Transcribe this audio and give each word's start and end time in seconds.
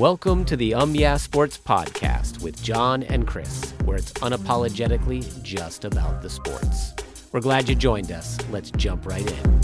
Welcome 0.00 0.46
to 0.46 0.56
the 0.56 0.72
Um 0.72 0.94
Yeah 0.94 1.18
Sports 1.18 1.58
Podcast 1.58 2.40
with 2.40 2.62
John 2.62 3.02
and 3.02 3.26
Chris, 3.26 3.74
where 3.84 3.98
it's 3.98 4.14
unapologetically 4.14 5.42
just 5.42 5.84
about 5.84 6.22
the 6.22 6.30
sports. 6.30 6.94
We're 7.32 7.42
glad 7.42 7.68
you 7.68 7.74
joined 7.74 8.10
us. 8.10 8.38
Let's 8.48 8.70
jump 8.70 9.04
right 9.04 9.30
in. 9.30 9.60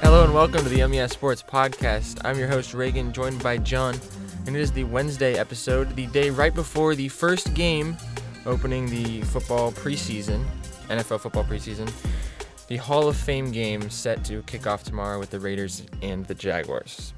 Hello 0.00 0.24
and 0.24 0.32
welcome 0.32 0.62
to 0.62 0.68
the 0.70 0.80
Um 0.80 0.94
Yeah 0.94 1.08
Sports 1.08 1.42
Podcast. 1.46 2.22
I'm 2.24 2.38
your 2.38 2.48
host 2.48 2.72
Reagan, 2.72 3.12
joined 3.12 3.42
by 3.42 3.58
John, 3.58 4.00
and 4.46 4.56
it 4.56 4.60
is 4.60 4.72
the 4.72 4.84
Wednesday 4.84 5.38
episode, 5.38 5.94
the 5.94 6.06
day 6.06 6.30
right 6.30 6.54
before 6.54 6.94
the 6.94 7.08
first 7.08 7.52
game 7.52 7.98
opening 8.46 8.88
the 8.88 9.20
football 9.24 9.72
preseason, 9.72 10.42
NFL 10.88 11.20
football 11.20 11.44
preseason. 11.44 11.92
The 12.68 12.78
Hall 12.78 13.08
of 13.08 13.16
Fame 13.18 13.52
game 13.52 13.90
set 13.90 14.24
to 14.24 14.42
kick 14.44 14.66
off 14.66 14.84
tomorrow 14.84 15.18
with 15.18 15.28
the 15.28 15.38
Raiders 15.38 15.82
and 16.00 16.24
the 16.24 16.34
Jaguars. 16.34 17.12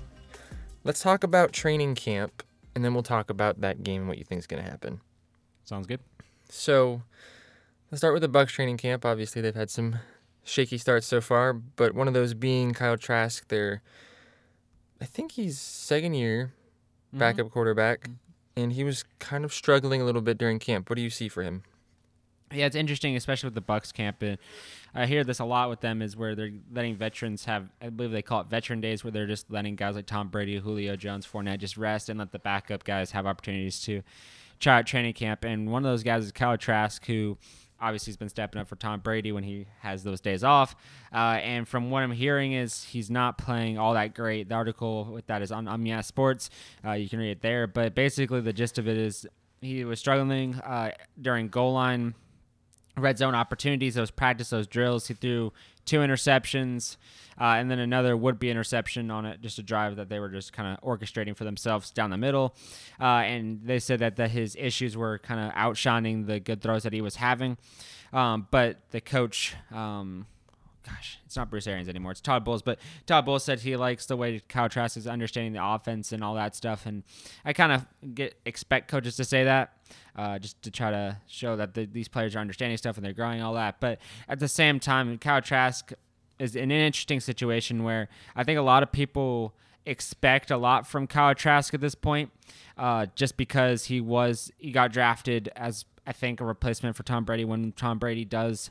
Let's 0.83 1.01
talk 1.01 1.23
about 1.23 1.53
training 1.53 1.95
camp, 1.95 2.43
and 2.75 2.85
then 2.85 2.95
we'll 2.95 3.03
talk 3.03 3.31
about 3.31 3.61
that 3.61 3.82
game 3.82 4.03
and 4.03 4.09
what 4.09 4.18
you 4.18 4.25
think 4.25 4.39
is 4.39 4.46
going 4.46 4.63
to 4.63 4.71
happen. 4.71 5.00
Sounds 5.64 5.87
good. 5.87 6.00
So, 6.49 7.03
let's 7.91 8.00
start 8.00 8.14
with 8.14 8.23
the 8.23 8.29
Bucks 8.29 8.53
training 8.53 8.79
camp. 8.79 9.04
Obviously, 9.04 9.43
they've 9.43 9.54
had 9.54 9.71
some 9.71 9.96
shaky 10.43 10.79
starts 10.79 11.07
so 11.07 11.21
far, 11.21 11.53
but 11.53 11.95
one 11.95 12.09
of 12.09 12.14
those 12.14 12.35
being 12.35 12.73
Kyle 12.73 12.96
Trask, 12.96 13.46
their 13.49 13.82
I 15.01 15.04
think 15.04 15.32
he's 15.32 15.59
second 15.59 16.14
year 16.14 16.53
mm-hmm. 17.09 17.18
backup 17.18 17.51
quarterback, 17.51 18.03
mm-hmm. 18.03 18.62
and 18.62 18.73
he 18.73 18.85
was 18.85 19.04
kind 19.18 19.45
of 19.45 19.53
struggling 19.53 20.01
a 20.01 20.04
little 20.04 20.23
bit 20.23 20.39
during 20.39 20.59
camp. 20.59 20.90
What 20.90 20.96
do 20.96 21.03
you 21.03 21.11
see 21.11 21.29
for 21.29 21.43
him? 21.43 21.62
Yeah, 22.53 22.67
it's 22.67 22.75
interesting, 22.77 23.14
especially 23.14 23.46
with 23.46 23.54
the 23.54 23.61
Bucks 23.61 23.93
camp. 23.93 24.22
Uh, 24.22 24.36
I 24.93 25.07
hear 25.07 25.22
this 25.22 25.39
a 25.39 25.45
lot 25.45 25.71
with 25.71 25.81
them 25.81 26.03
is 26.03 26.17
where 26.17 26.35
they're 26.35 26.50
letting 26.73 26.96
veterans 26.96 27.45
have, 27.45 27.71
I 27.81 27.90
believe 27.90 28.11
they 28.11 28.23
call 28.23 28.40
it 28.40 28.49
veteran 28.49 28.81
days, 28.81 29.04
where 29.04 29.13
they're 29.13 29.29
just 29.29 29.50
letting 29.50 29.76
guys 29.76 29.95
like 29.95 30.07
Tom 30.07 30.29
Brady, 30.29 30.59
Julio 30.59 30.96
Jones, 30.96 31.25
Fournette 31.26 31.59
just 31.59 31.76
rest 31.76 32.09
and 32.09 32.19
let 32.19 32.33
the 32.33 32.41
backup 32.41 32.83
guys 32.83 33.12
have 33.12 33.25
opportunities 33.25 33.81
to 33.83 34.03
try 34.59 34.78
out 34.78 34.87
training 34.87 35.12
camp. 35.12 35.45
And 35.45 35.71
one 35.71 35.84
of 35.84 35.91
those 35.91 36.03
guys 36.03 36.25
is 36.25 36.33
Kyle 36.33 36.59
Trask, 36.59 37.06
who 37.06 37.39
obviously 37.81 38.11
has 38.11 38.17
been 38.17 38.28
stepping 38.28 38.61
up 38.61 38.67
for 38.67 38.77
Tom 38.77 38.98
Brady 38.98 39.31
when 39.31 39.45
he 39.45 39.67
has 39.78 40.03
those 40.03 40.21
days 40.21 40.43
off. 40.43 40.75
Uh, 41.15 41.39
and 41.43 41.69
from 41.69 41.91
what 41.91 42.03
I'm 42.03 42.11
hearing 42.11 42.53
is 42.53 42.83
he's 42.83 43.11
not 43.11 43.39
playing 43.39 43.78
all 43.78 43.95
that 43.95 44.12
great. 44.12 44.48
The 44.48 44.56
article 44.56 45.05
with 45.05 45.27
that 45.28 45.41
is 45.41 45.53
on 45.53 45.69
Um 45.69 45.87
Yeah 45.87 46.01
Sports. 46.01 46.51
Uh, 46.84 46.93
you 46.93 47.09
can 47.09 47.21
read 47.21 47.31
it 47.31 47.43
there. 47.43 47.69
But 47.69 47.95
basically, 47.95 48.41
the 48.41 48.53
gist 48.53 48.77
of 48.78 48.89
it 48.89 48.98
is 48.98 49.25
he 49.61 49.84
was 49.84 50.01
struggling 50.01 50.56
uh, 50.56 50.91
during 51.21 51.48
goal 51.48 51.73
line 51.75 52.15
red 52.97 53.19
zone 53.19 53.35
opportunities, 53.35 53.95
those 53.95 54.11
practice, 54.11 54.51
those 54.51 54.67
drills. 54.67 55.09
He 55.09 55.15
threw 55.15 55.53
two 55.85 55.99
interceptions, 56.01 56.97
uh, 57.41 57.45
and 57.45 57.71
then 57.71 57.79
another 57.79 58.17
would 58.17 58.39
be 58.39 58.51
interception 58.51 59.11
on 59.11 59.27
it, 59.27 59.41
just 59.41 59.59
a 59.59 59.63
drive 59.63 59.97
that 59.97 60.09
they 60.09 60.21
were 60.21 60.29
just 60.29 60.53
kind 60.53 60.77
of 60.77 60.83
orchestrating 60.85 61.37
for 61.37 61.45
themselves 61.45 61.91
down 61.91 62.11
the 62.11 62.19
middle. 62.19 62.55
Uh, 63.01 63.05
and 63.05 63.61
they 63.65 63.79
said 63.79 63.99
that, 64.01 64.17
that 64.17 64.31
his 64.31 64.57
issues 64.59 64.97
were 64.97 65.19
kind 65.19 65.41
of 65.41 65.53
outshining 65.55 66.27
the 66.27 66.41
good 66.41 66.61
throws 66.61 66.83
that 66.83 66.93
he 66.93 67.01
was 67.01 67.17
having. 67.17 67.57
Um, 68.13 68.47
but 68.51 68.79
the 68.91 69.01
coach, 69.01 69.55
um, 69.73 70.27
gosh, 70.86 71.19
it's 71.27 71.36
not 71.36 71.50
Bruce 71.50 71.67
Arians 71.67 71.89
anymore. 71.89 72.12
It's 72.12 72.20
Todd 72.20 72.45
Bowles. 72.45 72.62
But 72.62 72.78
Todd 73.06 73.27
Bowles 73.27 73.45
said 73.45 73.61
he 73.61 73.77
likes 73.77 74.06
the 74.06 74.17
way 74.17 74.41
Kyle 74.48 74.69
Trask 74.69 74.97
is 74.97 75.06
understanding 75.06 75.53
the 75.53 75.64
offense 75.64 76.12
and 76.12 76.22
all 76.25 76.34
that 76.34 76.55
stuff. 76.56 76.87
And 76.87 77.03
I 77.45 77.53
kind 77.53 77.72
of 77.72 77.87
get 78.14 78.39
expect 78.45 78.89
coaches 78.89 79.17
to 79.17 79.25
say 79.25 79.45
that, 79.45 79.72
uh, 80.17 80.39
just 80.39 80.61
to 80.62 80.70
try 80.70 80.91
to 80.91 81.19
show 81.27 81.56
that 81.56 81.75
the, 81.75 81.87
these 81.87 82.09
players 82.09 82.34
are 82.37 82.39
understanding 82.39 82.77
stuff 82.77 82.97
and 82.97 83.05
they're 83.05 83.12
growing 83.12 83.42
all 83.42 83.55
that. 83.55 83.81
But 83.81 83.98
at 84.28 84.39
the 84.39 84.48
same 84.48 84.81
time, 84.81 85.19
Kyle 85.19 85.42
Trask 85.42 85.92
is 86.39 86.56
in 86.56 86.70
an 86.70 86.81
interesting 86.81 87.20
situation 87.20 87.84
where 87.84 88.09
I 88.34 88.44
think 88.44 88.59
a 88.59 88.62
lot 88.62 88.83
of 88.83 88.91
people 88.91 89.55
expect 89.87 90.50
a 90.50 90.56
lot 90.56 90.87
from 90.87 91.06
Kyle 91.06 91.34
Trask 91.34 91.72
at 91.75 91.81
this 91.81 91.94
point, 91.94 92.31
uh, 92.77 93.06
just 93.15 93.37
because 93.37 93.87
he 93.87 94.00
was 94.00 94.50
he 94.59 94.72
got 94.72 94.92
drafted 94.92 95.50
as 95.56 95.84
I 96.06 96.12
think 96.12 96.41
a 96.41 96.45
replacement 96.45 96.97
for 96.97 97.03
Tom 97.03 97.25
Brady 97.25 97.45
when 97.45 97.73
Tom 97.73 97.98
Brady 97.98 98.25
does 98.25 98.71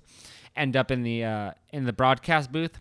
end 0.56 0.76
up 0.76 0.92
in 0.92 1.04
the 1.04 1.24
uh, 1.24 1.52
in 1.72 1.86
the 1.86 1.94
broadcast 1.94 2.52
booth. 2.52 2.80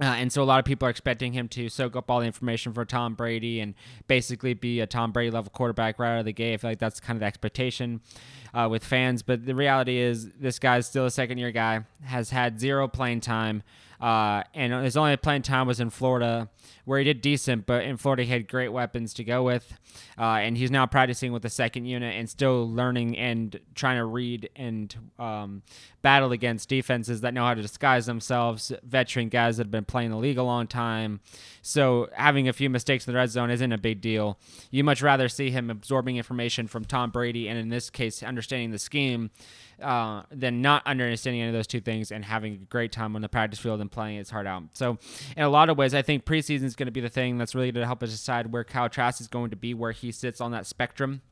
Uh, 0.00 0.04
and 0.04 0.32
so 0.32 0.42
a 0.42 0.44
lot 0.44 0.58
of 0.58 0.64
people 0.64 0.86
are 0.86 0.90
expecting 0.90 1.34
him 1.34 1.48
to 1.48 1.68
soak 1.68 1.96
up 1.96 2.10
all 2.10 2.20
the 2.20 2.26
information 2.26 2.72
for 2.72 2.84
Tom 2.84 3.14
Brady 3.14 3.60
and 3.60 3.74
basically 4.08 4.54
be 4.54 4.80
a 4.80 4.86
Tom 4.86 5.12
Brady 5.12 5.30
level 5.30 5.50
quarterback 5.50 5.98
right 5.98 6.14
out 6.14 6.20
of 6.20 6.24
the 6.24 6.32
gate. 6.32 6.54
I 6.54 6.56
feel 6.56 6.70
like 6.70 6.78
that's 6.78 6.98
kind 6.98 7.16
of 7.16 7.20
the 7.20 7.26
expectation 7.26 8.00
uh, 8.54 8.68
with 8.70 8.84
fans. 8.84 9.22
But 9.22 9.44
the 9.44 9.54
reality 9.54 9.98
is, 9.98 10.30
this 10.32 10.58
guy's 10.58 10.86
still 10.86 11.04
a 11.04 11.10
second 11.10 11.38
year 11.38 11.52
guy, 11.52 11.84
has 12.04 12.30
had 12.30 12.58
zero 12.58 12.88
playing 12.88 13.20
time. 13.20 13.62
Uh, 14.02 14.42
and 14.52 14.72
his 14.84 14.96
only 14.96 15.16
playing 15.16 15.42
time 15.42 15.68
was 15.68 15.78
in 15.78 15.88
Florida, 15.88 16.48
where 16.84 16.98
he 16.98 17.04
did 17.04 17.20
decent, 17.20 17.66
but 17.66 17.84
in 17.84 17.96
Florida 17.96 18.24
he 18.24 18.30
had 18.30 18.48
great 18.48 18.70
weapons 18.70 19.14
to 19.14 19.22
go 19.22 19.44
with. 19.44 19.78
Uh, 20.18 20.40
and 20.42 20.58
he's 20.58 20.72
now 20.72 20.84
practicing 20.84 21.32
with 21.32 21.42
the 21.42 21.48
second 21.48 21.84
unit 21.84 22.16
and 22.16 22.28
still 22.28 22.68
learning 22.68 23.16
and 23.16 23.60
trying 23.76 23.98
to 23.98 24.04
read 24.04 24.50
and 24.56 24.96
um, 25.20 25.62
battle 26.02 26.32
against 26.32 26.68
defenses 26.68 27.20
that 27.20 27.32
know 27.32 27.44
how 27.44 27.54
to 27.54 27.62
disguise 27.62 28.06
themselves, 28.06 28.72
veteran 28.82 29.28
guys 29.28 29.56
that 29.56 29.66
have 29.66 29.70
been 29.70 29.84
playing 29.84 30.10
the 30.10 30.16
league 30.16 30.38
a 30.38 30.42
long 30.42 30.66
time. 30.66 31.20
So 31.62 32.08
having 32.12 32.48
a 32.48 32.52
few 32.52 32.68
mistakes 32.68 33.06
in 33.06 33.12
the 33.12 33.16
red 33.16 33.30
zone 33.30 33.50
isn't 33.50 33.72
a 33.72 33.78
big 33.78 34.00
deal. 34.00 34.40
You 34.72 34.82
much 34.82 35.00
rather 35.00 35.28
see 35.28 35.52
him 35.52 35.70
absorbing 35.70 36.16
information 36.16 36.66
from 36.66 36.86
Tom 36.86 37.10
Brady 37.10 37.48
and 37.48 37.56
in 37.56 37.68
this 37.68 37.88
case 37.88 38.20
understanding 38.24 38.72
the 38.72 38.80
scheme 38.80 39.30
uh, 39.82 40.22
than 40.30 40.62
not 40.62 40.86
understanding 40.86 41.42
any 41.42 41.48
of 41.50 41.54
those 41.54 41.66
two 41.66 41.80
things 41.80 42.10
and 42.10 42.24
having 42.24 42.54
a 42.54 42.64
great 42.66 42.92
time 42.92 43.16
on 43.16 43.22
the 43.22 43.28
practice 43.28 43.58
field 43.58 43.80
and 43.80 43.90
playing 43.90 44.18
its 44.18 44.30
heart 44.30 44.46
out. 44.46 44.64
So, 44.72 44.98
in 45.36 45.42
a 45.42 45.48
lot 45.48 45.68
of 45.68 45.76
ways, 45.76 45.94
I 45.94 46.02
think 46.02 46.24
preseason 46.24 46.64
is 46.64 46.76
going 46.76 46.86
to 46.86 46.92
be 46.92 47.00
the 47.00 47.08
thing 47.08 47.38
that's 47.38 47.54
really 47.54 47.70
going 47.72 47.82
to 47.82 47.86
help 47.86 48.02
us 48.02 48.10
decide 48.10 48.52
where 48.52 48.64
Kyle 48.64 48.88
Trask 48.88 49.20
is 49.20 49.28
going 49.28 49.50
to 49.50 49.56
be, 49.56 49.74
where 49.74 49.92
he 49.92 50.12
sits 50.12 50.40
on 50.40 50.52
that 50.52 50.66
spectrum. 50.66 51.22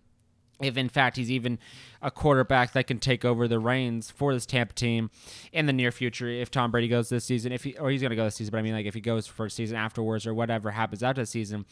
If 0.60 0.76
in 0.76 0.90
fact 0.90 1.16
he's 1.16 1.30
even 1.30 1.58
a 2.02 2.10
quarterback 2.10 2.72
that 2.72 2.86
can 2.86 2.98
take 2.98 3.24
over 3.24 3.48
the 3.48 3.58
reins 3.58 4.10
for 4.10 4.34
this 4.34 4.44
Tampa 4.44 4.74
team 4.74 5.10
in 5.52 5.64
the 5.64 5.72
near 5.72 5.90
future, 5.90 6.28
if 6.28 6.50
Tom 6.50 6.70
Brady 6.70 6.86
goes 6.88 7.08
this 7.08 7.24
season, 7.24 7.50
if 7.50 7.64
he 7.64 7.78
or 7.78 7.90
he's 7.90 8.02
going 8.02 8.10
to 8.10 8.16
go 8.16 8.24
this 8.24 8.34
season, 8.34 8.52
but 8.52 8.58
I 8.58 8.62
mean 8.62 8.74
like 8.74 8.84
if 8.84 8.92
he 8.92 9.00
goes 9.00 9.26
for 9.26 9.46
a 9.46 9.50
season 9.50 9.78
afterwards 9.78 10.26
or 10.26 10.34
whatever 10.34 10.70
happens 10.70 11.02
after 11.02 11.22
the 11.22 11.26
season, 11.26 11.64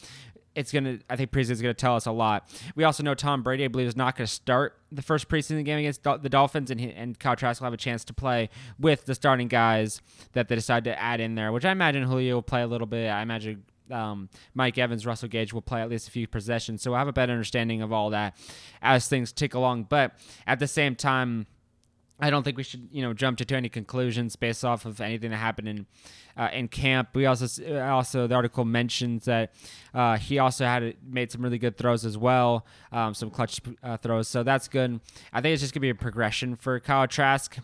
it's 0.58 0.72
gonna. 0.72 0.98
I 1.08 1.14
think 1.14 1.30
preseason 1.30 1.52
is 1.52 1.62
gonna 1.62 1.72
tell 1.72 1.94
us 1.94 2.06
a 2.06 2.10
lot. 2.10 2.50
We 2.74 2.82
also 2.82 3.04
know 3.04 3.14
Tom 3.14 3.44
Brady, 3.44 3.64
I 3.64 3.68
believe, 3.68 3.86
is 3.86 3.96
not 3.96 4.16
gonna 4.16 4.26
start 4.26 4.76
the 4.90 5.02
first 5.02 5.28
preseason 5.28 5.64
game 5.64 5.78
against 5.78 6.02
the 6.02 6.28
Dolphins, 6.28 6.72
and 6.72 6.80
he, 6.80 6.90
and 6.90 7.16
Kyle 7.16 7.36
Trask 7.36 7.60
will 7.60 7.66
have 7.66 7.72
a 7.72 7.76
chance 7.76 8.04
to 8.06 8.12
play 8.12 8.50
with 8.78 9.04
the 9.06 9.14
starting 9.14 9.46
guys 9.46 10.02
that 10.32 10.48
they 10.48 10.56
decide 10.56 10.82
to 10.84 11.00
add 11.00 11.20
in 11.20 11.36
there. 11.36 11.52
Which 11.52 11.64
I 11.64 11.70
imagine 11.70 12.02
Julio 12.02 12.34
will 12.34 12.42
play 12.42 12.62
a 12.62 12.66
little 12.66 12.88
bit. 12.88 13.08
I 13.08 13.22
imagine 13.22 13.62
um, 13.92 14.28
Mike 14.52 14.76
Evans, 14.78 15.06
Russell 15.06 15.28
Gage 15.28 15.52
will 15.52 15.62
play 15.62 15.80
at 15.80 15.88
least 15.88 16.08
a 16.08 16.10
few 16.10 16.26
possessions. 16.26 16.82
So 16.82 16.90
we'll 16.90 16.98
have 16.98 17.08
a 17.08 17.12
better 17.12 17.32
understanding 17.32 17.80
of 17.80 17.92
all 17.92 18.10
that 18.10 18.36
as 18.82 19.06
things 19.06 19.32
tick 19.32 19.54
along. 19.54 19.84
But 19.84 20.18
at 20.46 20.58
the 20.58 20.68
same 20.68 20.96
time. 20.96 21.46
I 22.20 22.30
don't 22.30 22.42
think 22.42 22.56
we 22.56 22.64
should, 22.64 22.88
you 22.90 23.00
know, 23.00 23.14
jump 23.14 23.38
to, 23.38 23.44
to 23.44 23.54
any 23.54 23.68
conclusions 23.68 24.34
based 24.34 24.64
off 24.64 24.84
of 24.84 25.00
anything 25.00 25.30
that 25.30 25.36
happened 25.36 25.68
in 25.68 25.86
uh, 26.38 26.48
in 26.52 26.68
camp. 26.68 27.10
We 27.14 27.26
also 27.26 27.46
also 27.80 28.26
the 28.26 28.34
article 28.34 28.64
mentions 28.64 29.24
that 29.24 29.52
uh, 29.92 30.16
he 30.16 30.38
also 30.38 30.64
had 30.64 30.96
made 31.04 31.32
some 31.32 31.42
really 31.42 31.58
good 31.58 31.76
throws 31.76 32.04
as 32.04 32.16
well, 32.16 32.64
um, 32.92 33.14
some 33.14 33.30
clutch 33.30 33.60
uh, 33.82 33.96
throws. 33.96 34.28
So 34.28 34.44
that's 34.44 34.68
good. 34.68 35.00
I 35.32 35.40
think 35.40 35.52
it's 35.52 35.62
just 35.62 35.74
gonna 35.74 35.82
be 35.82 35.90
a 35.90 35.94
progression 35.94 36.54
for 36.54 36.78
Kyle 36.78 37.08
Trask, 37.08 37.58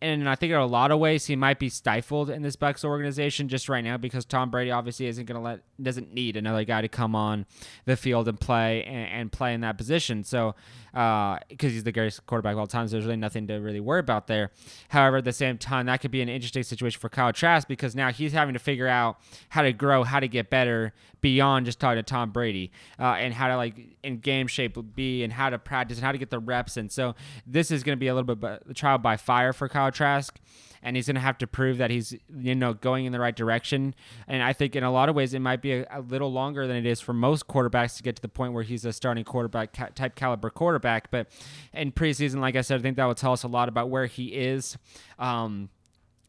and 0.00 0.28
I 0.28 0.36
think 0.36 0.52
in 0.52 0.58
a 0.58 0.66
lot 0.66 0.92
of 0.92 1.00
ways 1.00 1.26
he 1.26 1.34
might 1.36 1.58
be 1.58 1.68
stifled 1.68 2.30
in 2.30 2.42
this 2.42 2.56
Bucks 2.56 2.84
organization 2.84 3.48
just 3.48 3.68
right 3.68 3.82
now 3.82 3.96
because 3.96 4.24
Tom 4.24 4.50
Brady 4.50 4.70
obviously 4.70 5.06
isn't 5.06 5.26
gonna 5.26 5.42
let 5.42 5.60
doesn't 5.82 6.14
need 6.14 6.36
another 6.36 6.64
guy 6.64 6.80
to 6.80 6.88
come 6.88 7.16
on 7.16 7.46
the 7.84 7.96
field 7.96 8.28
and 8.28 8.38
play 8.38 8.84
and, 8.84 9.08
and 9.08 9.32
play 9.32 9.54
in 9.54 9.62
that 9.62 9.76
position. 9.76 10.22
So 10.22 10.54
because 10.92 11.38
uh, 11.50 11.68
he's 11.68 11.84
the 11.84 11.92
greatest 11.92 12.26
quarterback 12.26 12.52
of 12.52 12.58
all 12.58 12.66
time, 12.66 12.86
so 12.86 12.92
there's 12.92 13.04
really 13.04 13.16
nothing 13.16 13.46
to 13.46 13.54
really 13.54 13.80
worry 13.80 14.00
about 14.00 14.26
there. 14.26 14.50
However, 14.88 15.18
at 15.18 15.24
the 15.24 15.32
same 15.32 15.58
time, 15.58 15.86
that 15.86 16.00
could 16.00 16.10
be 16.10 16.20
an 16.22 16.28
interesting 16.28 16.62
situation 16.62 17.00
for 17.00 17.08
Kyle 17.08 17.32
Trask 17.32 17.66
because 17.66 17.94
now 17.94 18.10
he's 18.20 18.32
having 18.32 18.52
to 18.54 18.58
figure 18.58 18.86
out 18.86 19.18
how 19.48 19.62
to 19.62 19.72
grow, 19.72 20.04
how 20.04 20.20
to 20.20 20.28
get 20.28 20.50
better 20.50 20.92
beyond 21.20 21.66
just 21.66 21.80
talking 21.80 21.96
to 21.96 22.02
Tom 22.02 22.30
Brady, 22.30 22.70
uh, 22.98 23.14
and 23.18 23.34
how 23.34 23.48
to 23.48 23.56
like 23.56 23.74
in 24.02 24.18
game 24.18 24.46
shape 24.46 24.78
be, 24.94 25.22
and 25.24 25.32
how 25.32 25.50
to 25.50 25.58
practice, 25.58 25.98
and 25.98 26.04
how 26.04 26.12
to 26.12 26.18
get 26.18 26.30
the 26.30 26.38
reps. 26.38 26.76
And 26.76 26.90
so 26.90 27.14
this 27.46 27.70
is 27.70 27.82
going 27.82 27.96
to 27.96 28.00
be 28.00 28.08
a 28.08 28.14
little 28.14 28.34
bit 28.34 28.62
a 28.68 28.74
trial 28.74 28.98
by 28.98 29.16
fire 29.16 29.52
for 29.52 29.68
Kyle 29.68 29.90
Trask 29.90 30.38
and 30.82 30.96
he's 30.96 31.06
going 31.06 31.14
to 31.14 31.20
have 31.20 31.38
to 31.38 31.46
prove 31.46 31.78
that 31.78 31.90
he's 31.90 32.14
you 32.34 32.54
know 32.54 32.74
going 32.74 33.04
in 33.04 33.12
the 33.12 33.20
right 33.20 33.36
direction. 33.36 33.94
And 34.26 34.42
I 34.42 34.52
think 34.52 34.76
in 34.76 34.84
a 34.84 34.90
lot 34.90 35.08
of 35.08 35.14
ways 35.14 35.34
it 35.34 35.40
might 35.40 35.62
be 35.62 35.72
a, 35.72 35.86
a 35.90 36.00
little 36.00 36.32
longer 36.32 36.66
than 36.66 36.76
it 36.76 36.86
is 36.86 37.00
for 37.00 37.12
most 37.12 37.46
quarterbacks 37.46 37.96
to 37.96 38.02
get 38.02 38.16
to 38.16 38.22
the 38.22 38.28
point 38.28 38.52
where 38.52 38.62
he's 38.62 38.84
a 38.84 38.92
starting 38.92 39.24
quarterback 39.24 39.72
ca- 39.72 39.90
type 39.94 40.14
caliber 40.14 40.50
quarterback. 40.50 41.10
But 41.10 41.28
in 41.72 41.92
preseason, 41.92 42.40
like 42.40 42.56
I 42.56 42.62
said, 42.62 42.80
I 42.80 42.82
think 42.82 42.96
that 42.96 43.04
will 43.04 43.14
tell 43.14 43.32
us 43.32 43.42
a 43.42 43.48
lot 43.48 43.68
about 43.68 43.90
where 43.90 44.06
he 44.06 44.28
is. 44.28 44.76
Um, 45.18 45.68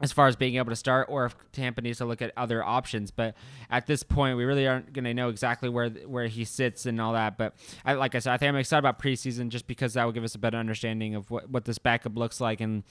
as 0.01 0.12
far 0.12 0.27
as 0.27 0.36
being 0.36 0.56
able 0.56 0.69
to 0.69 0.75
start, 0.75 1.07
or 1.09 1.25
if 1.25 1.36
Tampa 1.51 1.81
needs 1.81 2.00
to 2.00 2.06
look 2.06 2.21
at 2.21 2.31
other 2.36 2.63
options. 2.63 3.12
But 3.12 3.36
at 3.69 3.88
this 3.88 4.03
point, 4.03 4.38
we 4.38 4.45
really 4.45 4.68
aren't 4.68 4.94
going 4.94 5.06
to 5.06 5.13
know 5.13 5.30
exactly 5.30 5.69
where 5.69 5.89
where 5.89 6.27
he 6.27 6.44
sits 6.44 6.86
and 6.86 7.00
all 7.00 7.13
that. 7.13 7.38
But 7.38 7.56
I, 7.86 7.94
like 7.94 8.15
I 8.15 8.19
said, 8.19 8.33
I 8.33 8.38
think 8.38 8.50
I'm 8.50 8.56
excited 8.56 8.80
about 8.80 9.00
preseason 9.00 9.50
just 9.50 9.68
because 9.68 9.94
that 9.94 10.03
will 10.06 10.12
give 10.12 10.24
us 10.24 10.36
a 10.36 10.39
better 10.39 10.57
understanding 10.57 11.15
of 11.15 11.30
what, 11.30 11.50
what 11.50 11.65
this 11.65 11.77
backup 11.77 12.18
looks 12.18 12.42
like. 12.42 12.62
And 12.62 12.83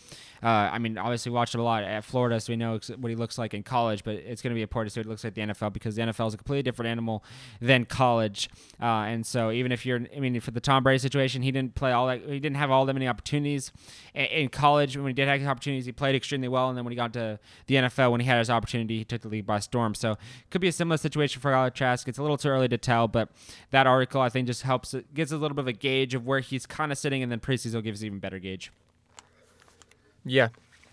uh, 0.42 0.46
I 0.46 0.78
mean, 0.78 0.98
obviously, 0.98 1.30
we 1.30 1.34
watched 1.34 1.54
him 1.54 1.60
a 1.60 1.64
lot 1.64 1.82
at 1.82 2.04
Florida, 2.04 2.40
so 2.40 2.52
we 2.52 2.56
know 2.56 2.76
ex- 2.76 2.90
what 2.90 3.08
he 3.08 3.16
looks 3.16 3.38
like 3.38 3.54
in 3.54 3.62
college. 3.62 4.04
But 4.04 4.14
it's 4.16 4.42
going 4.42 4.52
to 4.52 4.58
be 4.58 4.62
important 4.62 4.90
to 4.90 4.94
see 4.94 5.00
what 5.00 5.06
he 5.06 5.10
looks 5.10 5.24
like 5.24 5.34
the 5.34 5.42
NFL 5.42 5.72
because 5.72 5.96
the 5.96 6.02
NFL 6.02 6.28
is 6.28 6.34
a 6.34 6.36
completely 6.36 6.62
different 6.62 6.88
animal 6.88 7.24
than 7.60 7.84
college. 7.84 8.48
Uh, 8.80 8.84
and 8.84 9.26
so 9.26 9.50
even 9.50 9.72
if 9.72 9.84
you're, 9.84 10.00
I 10.14 10.20
mean, 10.20 10.38
for 10.40 10.50
the 10.50 10.60
Tom 10.60 10.82
Brady 10.82 10.98
situation, 10.98 11.42
he 11.42 11.50
didn't 11.50 11.74
play 11.74 11.92
all 11.92 12.06
that. 12.06 12.22
He 12.22 12.38
didn't 12.38 12.56
have 12.56 12.70
all 12.70 12.86
that 12.86 12.94
many 12.94 13.08
opportunities 13.08 13.72
in, 14.14 14.26
in 14.26 14.48
college. 14.48 14.96
When 14.96 15.06
he 15.06 15.12
did 15.12 15.28
have 15.28 15.42
opportunities, 15.46 15.86
he 15.86 15.92
played 15.92 16.14
extremely 16.14 16.48
well. 16.48 16.68
And 16.68 16.76
then 16.76 16.84
when 16.84 16.92
he 16.92 16.96
got 17.00 17.12
to 17.14 17.38
the 17.66 17.76
NFL 17.76 18.10
when 18.10 18.20
he 18.20 18.26
had 18.26 18.38
his 18.38 18.50
opportunity. 18.50 18.98
He 18.98 19.04
took 19.04 19.22
the 19.22 19.28
league 19.28 19.46
by 19.46 19.58
storm. 19.58 19.94
So 19.94 20.16
could 20.50 20.60
be 20.60 20.68
a 20.68 20.72
similar 20.72 20.98
situation 20.98 21.40
for 21.40 21.50
Kyle 21.50 21.70
Trask. 21.70 22.06
It's 22.06 22.18
a 22.18 22.22
little 22.22 22.36
too 22.36 22.48
early 22.48 22.68
to 22.68 22.78
tell, 22.78 23.08
but 23.08 23.30
that 23.70 23.86
article 23.86 24.20
I 24.20 24.28
think 24.28 24.46
just 24.46 24.62
helps 24.62 24.92
it 24.92 25.14
gives 25.14 25.32
a 25.32 25.38
little 25.38 25.54
bit 25.54 25.62
of 25.62 25.68
a 25.68 25.72
gauge 25.72 26.14
of 26.14 26.26
where 26.26 26.40
he's 26.40 26.66
kind 26.66 26.92
of 26.92 26.98
sitting, 26.98 27.22
and 27.22 27.32
then 27.32 27.40
preseason 27.40 27.74
will 27.74 27.82
give 27.82 27.94
us 27.94 28.02
even 28.02 28.18
better 28.18 28.38
gauge. 28.38 28.70
Yeah. 30.24 30.48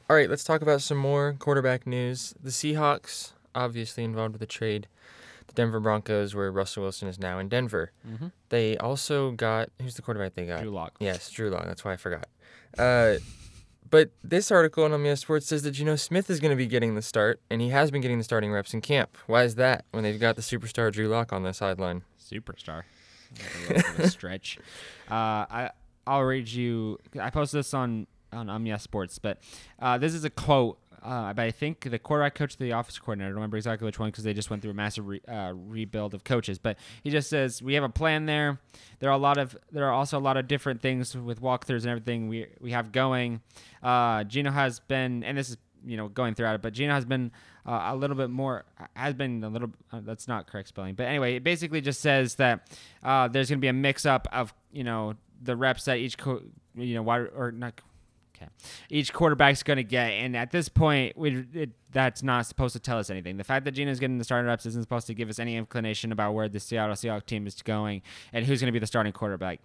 All 0.10 0.16
right, 0.16 0.30
let's 0.30 0.46
talk 0.46 0.62
about 0.62 0.82
some 0.82 0.98
more 0.98 1.36
quarterback 1.38 1.86
news. 1.86 2.34
The 2.42 2.52
Seahawks 2.52 3.34
obviously 3.54 4.06
involved 4.06 4.34
with 4.34 4.40
the 4.40 4.48
trade. 4.48 4.88
The 5.48 5.54
Denver 5.54 5.82
Broncos, 5.82 6.34
where 6.34 6.52
Russell 6.52 6.84
Wilson 6.84 7.08
is 7.08 7.20
now 7.20 7.40
in 7.40 7.50
Denver. 7.50 7.92
Mm-hmm. 8.08 8.28
They 8.50 8.78
also 8.78 9.32
got 9.32 9.70
who's 9.82 9.96
the 9.96 10.02
quarterback 10.02 10.36
they 10.36 10.46
got? 10.46 10.62
Drew 10.62 10.72
Lock. 10.72 10.96
Yes, 11.00 11.30
Drew 11.30 11.50
Lock. 11.50 11.66
That's 11.66 11.84
why 11.84 11.94
I 11.94 11.98
forgot. 11.98 12.28
Uh, 12.78 13.16
but 13.90 14.12
this 14.24 14.52
article 14.52 14.84
on 14.84 14.94
Omnia 14.94 15.16
Sports 15.18 15.48
says 15.48 15.64
that 15.64 15.72
Geno 15.72 15.96
Smith 15.96 16.30
is 16.30 16.40
going 16.40 16.52
to 16.52 16.56
be 16.56 16.68
getting 16.68 16.96
the 16.96 17.02
start, 17.02 17.40
and 17.50 17.62
he 17.62 17.70
has 17.70 17.92
been 17.92 18.02
getting 18.02 18.18
the 18.18 18.24
starting 18.24 18.52
reps 18.52 18.74
in 18.74 18.82
camp. 18.82 19.18
Why 19.28 19.44
is 19.44 19.56
that 19.56 19.86
when 19.92 20.04
they've 20.04 20.20
got 20.20 20.36
the 20.36 20.42
superstar 20.42 20.92
Drew 20.92 21.08
Lock 21.08 21.32
on 21.34 21.44
the 21.44 21.54
sideline? 21.54 22.04
Superstar. 22.20 22.84
A 23.32 23.60
little 23.62 23.76
bit 23.76 23.90
of 23.90 24.00
a 24.00 24.10
stretch. 24.10 24.58
Uh, 25.10 25.14
I 25.14 25.70
I'll 26.06 26.24
read 26.24 26.48
you. 26.50 26.98
I 27.22 27.30
posted 27.30 27.60
this 27.60 27.74
on 27.74 28.08
on 28.34 28.50
Omnia 28.50 28.80
Sports, 28.80 29.20
but 29.20 29.40
uh, 29.80 29.98
this 29.98 30.14
is 30.14 30.24
a 30.24 30.30
quote. 30.30 30.80
Uh, 31.04 31.34
but 31.34 31.44
I 31.44 31.52
think 31.52 31.90
the 31.90 32.00
quarterback 32.00 32.36
coach, 32.36 32.58
the 32.58 32.74
office 32.74 32.98
coordinator, 33.00 33.28
I 33.28 33.30
don't 33.30 33.36
remember 33.36 33.58
exactly 33.58 33.86
which 33.86 34.00
one 34.00 34.10
because 34.10 34.24
they 34.24 34.34
just 34.34 34.50
went 34.50 34.62
through 34.62 34.72
a 34.72 34.76
massive 34.76 35.08
re, 35.08 35.22
uh, 35.28 35.54
rebuild 35.56 36.14
of 36.14 36.24
coaches. 36.24 36.58
But 36.58 36.78
he 37.04 37.10
just 37.10 37.30
says 37.30 37.62
we 37.62 37.76
have 37.76 37.84
a 37.84 37.90
plan 37.90 38.26
there. 38.26 38.60
There 39.00 39.10
are 39.10 39.14
a 39.14 39.18
lot 39.18 39.38
of 39.38 39.58
there 39.72 39.86
are 39.86 39.94
also 39.94 40.18
a 40.18 40.20
lot 40.20 40.38
of 40.38 40.48
different 40.48 40.82
things 40.82 41.16
with 41.16 41.42
walkthroughs 41.42 41.82
and 41.82 41.88
everything 41.88 42.28
we 42.28 42.48
we 42.60 42.72
have 42.72 42.92
going. 42.92 43.42
Uh, 43.84 44.24
Geno 44.24 44.52
has 44.52 44.80
been, 44.80 45.24
and 45.24 45.38
this 45.38 45.50
is 45.50 45.58
you 45.86 45.98
know 45.98 46.08
going 46.10 46.34
throughout 46.34 46.56
it, 46.56 46.62
but 46.62 46.74
Gino 46.74 46.94
has 46.94 47.06
been 47.06 47.32
uh, 47.66 47.90
a 47.92 47.96
little 47.96 48.16
bit 48.16 48.30
more 48.30 48.66
has 48.96 49.14
been 49.14 49.44
a 49.44 49.50
little. 49.50 49.72
Uh, 49.92 50.02
that's 50.04 50.28
not 50.28 50.48
correct 50.48 50.70
spelling, 50.70 50.96
but 50.96 51.04
anyway, 51.06 51.36
it 51.36 51.44
basically 51.44 51.82
just 51.82 52.02
says 52.02 52.36
that 52.36 52.68
uh, 53.04 53.28
there's 53.28 53.50
going 53.50 53.60
to 53.60 53.62
be 53.62 53.68
a 53.68 53.74
mix 53.74 54.06
up 54.06 54.28
of 54.32 54.54
you 54.72 54.84
know 54.84 55.14
the 55.42 55.56
reps 55.56 55.86
that 55.86 55.98
each 55.98 56.18
co- 56.18 56.42
you 56.76 56.96
know 56.96 57.04
why 57.04 57.20
or 57.20 57.52
not. 57.52 57.80
Okay, 58.38 58.50
each 58.90 59.14
quarterback's 59.14 59.64
going 59.64 59.78
to 59.78 59.84
get, 59.84 60.12
and 60.12 60.38
at 60.38 60.52
this 60.52 60.70
point, 60.70 61.18
we 61.18 61.46
it, 61.54 61.72
that's 61.92 62.22
not 62.22 62.46
supposed 62.46 62.74
to 62.74 62.80
tell 62.80 63.00
us 63.00 63.10
anything. 63.10 63.38
The 63.38 63.44
fact 63.44 63.66
that 63.66 63.72
Geno's 63.72 64.00
getting 64.00 64.20
the 64.20 64.24
starting 64.24 64.48
reps 64.48 64.66
isn't 64.66 64.84
supposed 64.84 65.08
to 65.08 65.14
give 65.14 65.30
us 65.30 65.40
any 65.40 65.56
inclination 65.56 66.12
about 66.12 66.34
where 66.34 66.48
the 66.48 66.60
Seattle 66.60 66.96
Seahawks 66.96 67.26
team 67.26 67.48
is 67.48 67.62
going 67.62 68.02
and 68.34 68.46
who's 68.46 68.62
going 68.62 68.68
to 68.68 68.74
be 68.74 68.80
the 68.80 68.88
starting 68.88 69.14
quarterback. 69.14 69.60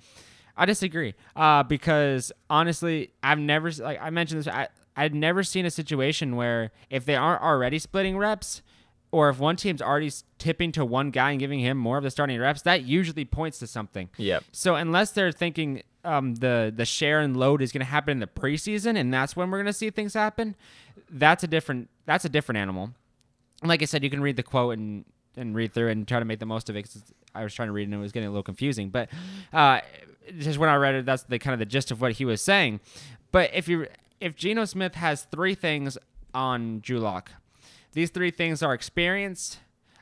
I 0.57 0.67
disagree 0.67 1.15
uh, 1.37 1.63
because 1.63 2.33
honestly, 2.49 3.13
I've 3.23 3.39
never 3.39 3.71
like 3.71 3.99
I 4.01 4.11
mentioned 4.11 4.41
this. 4.41 4.49
I 4.49 4.69
I'd 4.97 5.15
never 5.15 5.43
seen 5.43 5.67
a 5.67 5.71
situation 5.71 6.37
where 6.37 6.71
if 6.91 7.05
they 7.05 7.17
aren't 7.17 7.43
already 7.43 7.79
splitting 7.79 8.19
reps, 8.19 8.63
or 9.11 9.29
if 9.29 9.39
one 9.39 9.57
team's 9.57 9.83
already 9.83 10.11
tipping 10.39 10.73
to 10.73 10.85
one 10.85 11.11
guy 11.11 11.31
and 11.31 11.41
giving 11.41 11.61
him 11.61 11.77
more 11.77 11.99
of 11.99 12.05
the 12.05 12.11
starting 12.11 12.39
reps, 12.41 12.63
that 12.63 12.83
usually 12.83 13.25
points 13.25 13.59
to 13.59 13.67
something. 13.67 14.09
Yep. 14.17 14.45
So 14.53 14.75
unless 14.75 15.13
they're 15.13 15.33
thinking 15.33 15.83
um, 16.05 16.35
the 16.37 16.73
the 16.75 16.85
share 16.85 17.21
and 17.21 17.37
load 17.37 17.63
is 17.63 17.73
going 17.73 17.85
to 17.85 17.91
happen 17.91 18.13
in 18.13 18.19
the 18.19 18.27
preseason, 18.27 18.99
and 18.99 19.13
that's 19.13 19.37
when 19.37 19.51
we're 19.51 19.59
going 19.59 19.67
to 19.67 19.73
see 19.73 19.91
things 19.91 20.15
happen, 20.15 20.57
that's 21.11 21.45
a 21.45 21.47
different 21.47 21.89
that's 22.07 22.25
a 22.25 22.29
different 22.29 22.59
animal. 22.59 22.91
And 23.61 23.69
like 23.69 23.83
I 23.83 23.85
said, 23.85 24.03
you 24.03 24.11
can 24.11 24.21
read 24.21 24.37
the 24.37 24.43
quote 24.43 24.79
and 24.79 25.05
and 25.37 25.55
read 25.55 25.73
through 25.73 25.89
and 25.89 26.07
try 26.07 26.19
to 26.19 26.25
make 26.25 26.41
the 26.41 26.47
most 26.47 26.69
of 26.69 26.77
it. 26.77 26.83
Cause 26.83 27.03
I 27.35 27.45
was 27.45 27.55
trying 27.55 27.69
to 27.69 27.73
read 27.73 27.85
and 27.85 27.95
it 27.95 27.99
was 27.99 28.13
getting 28.13 28.29
a 28.29 28.31
little 28.31 28.43
confusing, 28.43 28.91
but 28.91 29.09
uh, 29.53 29.81
just 30.39 30.59
when 30.59 30.69
I 30.69 30.77
read 30.77 30.95
it, 30.95 31.07
that's 31.07 31.23
the 31.23 31.39
kind 31.39 31.55
of 31.55 31.59
the 31.59 31.67
gist 31.67 31.91
of 31.91 32.01
what 32.01 32.13
he 32.13 32.25
was 32.25 32.43
saying. 32.43 32.81
But 33.31 33.51
if 33.55 33.69
you 33.69 33.87
if 34.21 34.37
Geno 34.37 34.65
Smith 34.65 34.95
has 34.97 35.23
three 35.25 35.55
things 35.55 35.99
on 36.35 36.81
Drew 36.81 36.99
Lock, 36.99 37.33
these 37.93 38.11
three 38.11 38.31
things 38.31 38.63
are 38.63 38.75
experience, 38.75 39.59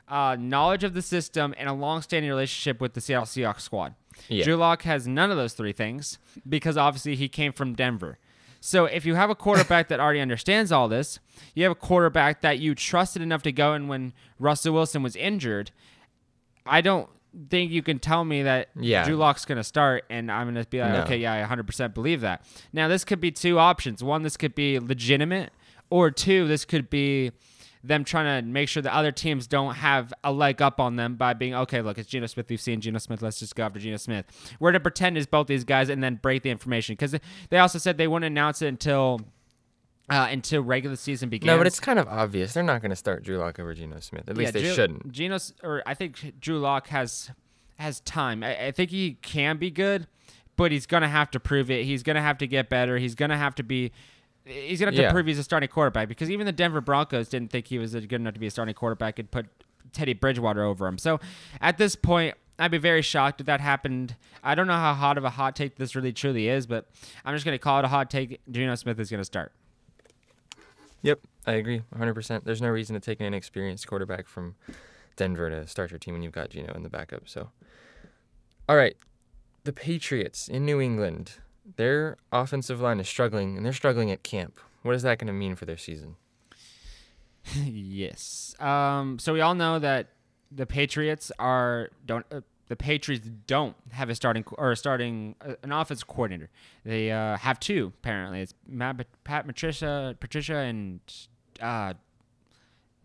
uh, 0.07 0.35
knowledge 0.39 0.83
of 0.83 0.93
the 0.93 1.01
system, 1.01 1.53
and 1.57 1.67
a 1.69 1.73
long-standing 1.73 2.29
relationship 2.29 2.79
with 2.79 2.93
the 2.93 3.01
Seattle 3.01 3.25
Seahawks 3.25 3.61
squad. 3.61 3.95
Yeah. 4.27 4.43
Drew 4.43 4.55
Lock 4.55 4.83
has 4.83 5.07
none 5.07 5.31
of 5.31 5.37
those 5.37 5.53
three 5.53 5.73
things 5.73 6.17
because 6.47 6.77
obviously 6.77 7.15
he 7.15 7.27
came 7.29 7.53
from 7.53 7.73
Denver. 7.73 8.17
So 8.59 8.85
if 8.85 9.05
you 9.05 9.15
have 9.15 9.29
a 9.31 9.35
quarterback 9.35 9.87
that 9.87 9.99
already 9.99 10.19
understands 10.19 10.71
all 10.71 10.87
this, 10.87 11.19
you 11.55 11.63
have 11.63 11.71
a 11.71 11.75
quarterback 11.75 12.41
that 12.41 12.59
you 12.59 12.75
trusted 12.75 13.21
enough 13.21 13.41
to 13.43 13.51
go 13.51 13.73
in 13.73 13.87
when 13.87 14.13
Russell 14.39 14.73
Wilson 14.73 15.01
was 15.01 15.15
injured. 15.15 15.71
I 16.65 16.81
don't 16.81 17.09
think 17.49 17.71
you 17.71 17.81
can 17.81 17.97
tell 17.97 18.23
me 18.23 18.43
that 18.43 18.69
Yeah. 18.79 19.03
Drew 19.03 19.15
Lock's 19.15 19.45
going 19.45 19.57
to 19.57 19.63
start 19.63 20.03
and 20.09 20.31
I'm 20.31 20.51
going 20.51 20.63
to 20.63 20.69
be 20.69 20.79
like, 20.81 20.93
No. 20.93 21.01
okay, 21.01 21.17
yeah, 21.17 21.33
I 21.33 21.55
100% 21.55 21.93
believe 21.93 22.21
that. 22.21 22.43
Now, 22.71 22.87
this 22.87 23.03
could 23.03 23.19
be 23.19 23.31
two 23.31 23.57
options. 23.57 24.03
One, 24.03 24.21
this 24.23 24.37
could 24.37 24.53
be 24.53 24.77
legitimate, 24.79 25.51
or 25.89 26.11
two, 26.11 26.47
this 26.47 26.63
could 26.65 26.89
be 26.89 27.31
them 27.83 28.03
trying 28.03 28.43
to 28.43 28.47
make 28.47 28.69
sure 28.69 28.83
the 28.83 28.93
other 28.93 29.11
teams 29.11 29.47
don't 29.47 29.75
have 29.75 30.13
a 30.23 30.31
leg 30.31 30.61
up 30.61 30.79
on 30.79 30.95
them 30.95 31.15
by 31.15 31.33
being, 31.33 31.55
okay, 31.55 31.81
look, 31.81 31.97
it's 31.97 32.07
Geno 32.07 32.27
Smith. 32.27 32.47
We've 32.49 32.61
seen 32.61 32.81
Geno 32.81 32.99
Smith. 32.99 33.21
Let's 33.21 33.39
just 33.39 33.55
go 33.55 33.63
after 33.63 33.79
Geno 33.79 33.97
Smith. 33.97 34.25
We're 34.59 34.71
to 34.71 34.79
pretend 34.79 35.17
it's 35.17 35.25
both 35.25 35.47
these 35.47 35.63
guys 35.63 35.89
and 35.89 36.03
then 36.03 36.15
break 36.15 36.43
the 36.43 36.51
information 36.51 36.93
because 36.93 37.15
they 37.49 37.57
also 37.57 37.79
said 37.79 37.97
they 37.97 38.07
wouldn't 38.07 38.31
announce 38.31 38.61
it 38.61 38.67
until. 38.67 39.21
Uh, 40.09 40.27
until 40.29 40.61
regular 40.61 40.97
season 40.97 41.29
begins. 41.29 41.47
No, 41.47 41.57
but 41.57 41.65
it's 41.65 41.79
kind 41.79 41.97
of 41.97 42.05
obvious. 42.05 42.53
They're 42.53 42.63
not 42.63 42.81
going 42.81 42.89
to 42.89 42.97
start 42.97 43.23
Drew 43.23 43.37
Lock 43.37 43.59
over 43.59 43.73
Geno 43.73 44.01
Smith. 44.01 44.27
At 44.27 44.35
least 44.35 44.51
they 44.51 44.61
Drew, 44.61 44.73
shouldn't. 44.73 45.09
Geno's, 45.13 45.53
or 45.63 45.83
I 45.85 45.93
think 45.93 46.39
Drew 46.41 46.59
Lock 46.59 46.87
has 46.87 47.31
has 47.77 48.01
time. 48.01 48.43
I, 48.43 48.67
I 48.67 48.71
think 48.71 48.89
he 48.89 49.13
can 49.21 49.57
be 49.57 49.71
good, 49.71 50.07
but 50.57 50.73
he's 50.73 50.85
gonna 50.85 51.07
have 51.07 51.31
to 51.31 51.39
prove 51.39 51.71
it. 51.71 51.85
He's 51.85 52.03
gonna 52.03 52.21
have 52.21 52.37
to 52.39 52.47
get 52.47 52.67
better. 52.67 52.97
He's 52.97 53.15
gonna 53.15 53.37
have 53.37 53.55
to 53.55 53.63
be. 53.63 53.93
He's 54.45 54.79
gonna 54.79 54.91
have 54.91 54.99
Yeah. 54.99 55.07
to 55.07 55.13
prove 55.13 55.25
he's 55.27 55.39
a 55.39 55.43
starting 55.43 55.69
quarterback 55.69 56.07
because 56.07 56.29
even 56.31 56.45
the 56.45 56.51
Denver 56.51 56.81
Broncos 56.81 57.29
didn't 57.29 57.51
think 57.51 57.67
he 57.67 57.77
was 57.77 57.93
good 57.93 58.13
enough 58.13 58.33
to 58.33 58.39
be 58.39 58.47
a 58.47 58.51
starting 58.51 58.73
quarterback 58.73 59.19
and 59.19 59.29
put 59.29 59.47
Teddy 59.93 60.13
Bridgewater 60.13 60.63
over 60.63 60.87
him. 60.87 60.97
So 60.97 61.19
at 61.59 61.77
this 61.77 61.95
point. 61.95 62.35
I'd 62.59 62.69
be 62.69 62.77
very 62.77 63.01
shocked 63.01 63.41
if 63.41 63.47
that 63.47 63.59
happened. 63.59 64.15
I 64.43 64.53
don't 64.53 64.67
know 64.67 64.73
how 64.73 64.93
hot 64.93 65.17
of 65.17 65.23
a 65.23 65.31
hot 65.31 65.55
take 65.55 65.77
this 65.77 65.95
really 65.95 66.13
truly 66.13 66.47
is, 66.47 66.67
but 66.67 66.87
I'm 67.25 67.33
just 67.33 67.43
going 67.43 67.55
to 67.55 67.59
call 67.59 67.79
it 67.79 67.85
a 67.85 67.87
hot 67.87 68.11
take. 68.11 68.39
Geno 68.51 68.75
Smith 68.75 68.99
is 68.99 69.09
going 69.09 69.19
to 69.19 69.25
start. 69.25 69.51
Yep, 71.01 71.21
I 71.47 71.53
agree 71.53 71.81
100%. 71.95 72.43
There's 72.43 72.61
no 72.61 72.69
reason 72.69 72.93
to 72.93 72.99
take 72.99 73.19
an 73.19 73.25
inexperienced 73.25 73.87
quarterback 73.87 74.27
from 74.27 74.53
Denver 75.15 75.49
to 75.49 75.65
start 75.65 75.89
your 75.89 75.97
team 75.97 76.13
when 76.13 76.21
you've 76.21 76.33
got 76.33 76.51
Geno 76.51 76.71
in 76.75 76.83
the 76.83 76.89
backup. 76.89 77.27
So, 77.27 77.49
all 78.69 78.75
right, 78.75 78.95
the 79.63 79.73
Patriots 79.73 80.47
in 80.47 80.63
New 80.63 80.79
England, 80.79 81.39
their 81.77 82.17
offensive 82.31 82.81
line 82.81 82.99
is 82.99 83.07
struggling, 83.07 83.57
and 83.57 83.65
they're 83.65 83.73
struggling 83.73 84.11
at 84.11 84.23
camp. 84.23 84.59
What 84.81 84.95
is 84.95 85.03
that 85.03 85.19
going 85.19 85.27
to 85.27 85.33
mean 85.33 85.55
for 85.55 85.65
their 85.65 85.77
season? 85.77 86.15
yes. 87.65 88.55
Um, 88.59 89.19
so 89.19 89.33
we 89.33 89.41
all 89.41 89.55
know 89.55 89.79
that 89.79 90.07
the 90.51 90.65
Patriots 90.65 91.31
are 91.39 91.89
don't 92.05 92.25
uh, 92.31 92.41
the 92.67 92.75
Patriots 92.75 93.27
don't 93.47 93.75
have 93.91 94.09
a 94.09 94.15
starting 94.15 94.43
or 94.53 94.71
a 94.71 94.75
starting 94.75 95.35
uh, 95.41 95.55
an 95.63 95.71
offense 95.71 96.03
coordinator. 96.03 96.49
They 96.83 97.11
uh, 97.11 97.37
have 97.37 97.59
two 97.59 97.93
apparently. 98.01 98.41
It's 98.41 98.53
Matt, 98.67 99.05
Pat 99.23 99.45
Patricia 99.45 100.15
Patricia 100.19 100.57
and 100.57 100.99
uh, 101.59 101.93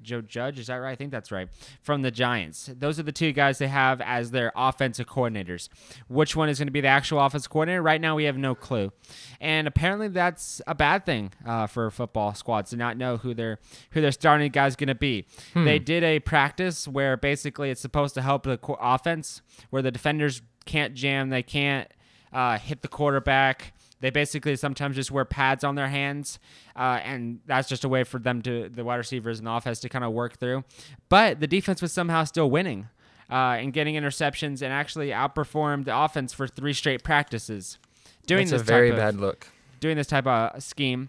Joe 0.02 0.20
Judge. 0.20 0.58
Is 0.58 0.66
that 0.68 0.76
right? 0.76 0.92
I 0.92 0.94
think 0.96 1.10
that's 1.10 1.32
right. 1.32 1.48
From 1.82 2.02
the 2.02 2.10
Giants. 2.10 2.70
Those 2.76 2.98
are 2.98 3.02
the 3.02 3.12
two 3.12 3.32
guys 3.32 3.58
they 3.58 3.68
have 3.68 4.00
as 4.00 4.30
their 4.30 4.52
offensive 4.54 5.06
coordinators. 5.06 5.68
Which 6.08 6.36
one 6.36 6.48
is 6.48 6.58
going 6.58 6.68
to 6.68 6.72
be 6.72 6.80
the 6.80 6.88
actual 6.88 7.20
offensive 7.20 7.50
coordinator? 7.50 7.82
Right 7.82 8.00
now, 8.00 8.14
we 8.14 8.24
have 8.24 8.36
no 8.36 8.54
clue. 8.54 8.92
And 9.40 9.66
apparently, 9.66 10.08
that's 10.08 10.60
a 10.66 10.74
bad 10.74 11.06
thing 11.06 11.32
uh, 11.46 11.66
for 11.66 11.90
football 11.90 12.34
squads 12.34 12.70
to 12.70 12.76
not 12.76 12.96
know 12.96 13.16
who 13.16 13.34
their 13.34 13.58
who 13.92 14.00
their 14.00 14.12
starting 14.12 14.50
guy 14.52 14.66
is 14.66 14.76
going 14.76 14.88
to 14.88 14.94
be. 14.94 15.26
They 15.54 15.78
did 15.78 16.04
a 16.04 16.20
practice 16.20 16.86
where 16.86 17.16
basically 17.16 17.70
it's 17.70 17.80
supposed 17.80 18.14
to 18.14 18.22
help 18.22 18.44
the 18.44 18.58
co- 18.58 18.78
offense, 18.80 19.42
where 19.70 19.82
the 19.82 19.90
defenders 19.90 20.42
can't 20.64 20.94
jam, 20.94 21.30
they 21.30 21.42
can't 21.42 21.88
uh, 22.32 22.58
hit 22.58 22.82
the 22.82 22.88
quarterback. 22.88 23.72
They 24.00 24.10
basically 24.10 24.56
sometimes 24.56 24.96
just 24.96 25.10
wear 25.10 25.24
pads 25.24 25.64
on 25.64 25.74
their 25.74 25.88
hands, 25.88 26.38
uh, 26.76 27.00
and 27.02 27.40
that's 27.46 27.68
just 27.68 27.82
a 27.84 27.88
way 27.88 28.04
for 28.04 28.18
them 28.18 28.42
to 28.42 28.68
the 28.68 28.84
wide 28.84 28.96
receivers 28.96 29.38
and 29.38 29.48
offense 29.48 29.80
to 29.80 29.88
kind 29.88 30.04
of 30.04 30.12
work 30.12 30.38
through. 30.38 30.64
But 31.08 31.40
the 31.40 31.46
defense 31.46 31.80
was 31.80 31.92
somehow 31.92 32.24
still 32.24 32.50
winning 32.50 32.88
uh, 33.30 33.56
and 33.58 33.72
getting 33.72 33.94
interceptions, 33.94 34.60
and 34.62 34.72
actually 34.72 35.08
outperformed 35.08 35.86
the 35.86 35.98
offense 35.98 36.32
for 36.32 36.46
three 36.46 36.72
straight 36.74 37.02
practices. 37.02 37.78
Doing 38.26 38.48
That's 38.48 38.52
this 38.52 38.60
a 38.62 38.64
very 38.64 38.90
type 38.90 38.98
of, 38.98 39.04
bad 39.04 39.20
look. 39.20 39.48
doing 39.80 39.96
this 39.96 40.06
type 40.08 40.26
of 40.26 40.62
scheme. 40.62 41.08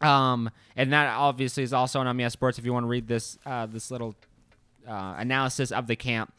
Um, 0.00 0.50
and 0.76 0.92
that 0.92 1.08
obviously 1.16 1.62
is 1.62 1.72
also 1.72 2.00
on 2.00 2.16
MES 2.16 2.32
Sports 2.32 2.58
if 2.58 2.64
you 2.64 2.72
want 2.72 2.84
to 2.84 2.88
read 2.88 3.08
this 3.08 3.38
uh, 3.46 3.66
this 3.66 3.90
little 3.90 4.14
uh, 4.86 5.14
analysis 5.18 5.72
of 5.72 5.86
the 5.86 5.96
camp. 5.96 6.32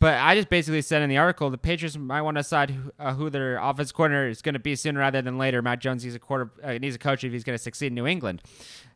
But 0.00 0.14
I 0.20 0.36
just 0.36 0.48
basically 0.48 0.82
said 0.82 1.02
in 1.02 1.10
the 1.10 1.16
article 1.16 1.50
the 1.50 1.58
Patriots 1.58 1.96
might 1.96 2.22
want 2.22 2.36
to 2.36 2.42
decide 2.42 2.70
who, 2.70 2.92
uh, 3.00 3.14
who 3.14 3.30
their 3.30 3.58
offense 3.58 3.90
coordinator 3.90 4.28
is 4.28 4.42
going 4.42 4.52
to 4.52 4.60
be 4.60 4.76
sooner 4.76 5.00
rather 5.00 5.20
than 5.20 5.38
later. 5.38 5.60
Mac 5.60 5.80
Jones 5.80 6.04
needs 6.04 6.14
a 6.14 6.20
quarter 6.20 6.50
uh, 6.62 6.72
needs 6.74 6.94
a 6.94 6.98
coach 6.98 7.24
if 7.24 7.32
he's 7.32 7.42
going 7.42 7.56
to 7.56 7.62
succeed 7.62 7.88
in 7.88 7.94
New 7.94 8.06
England. 8.06 8.42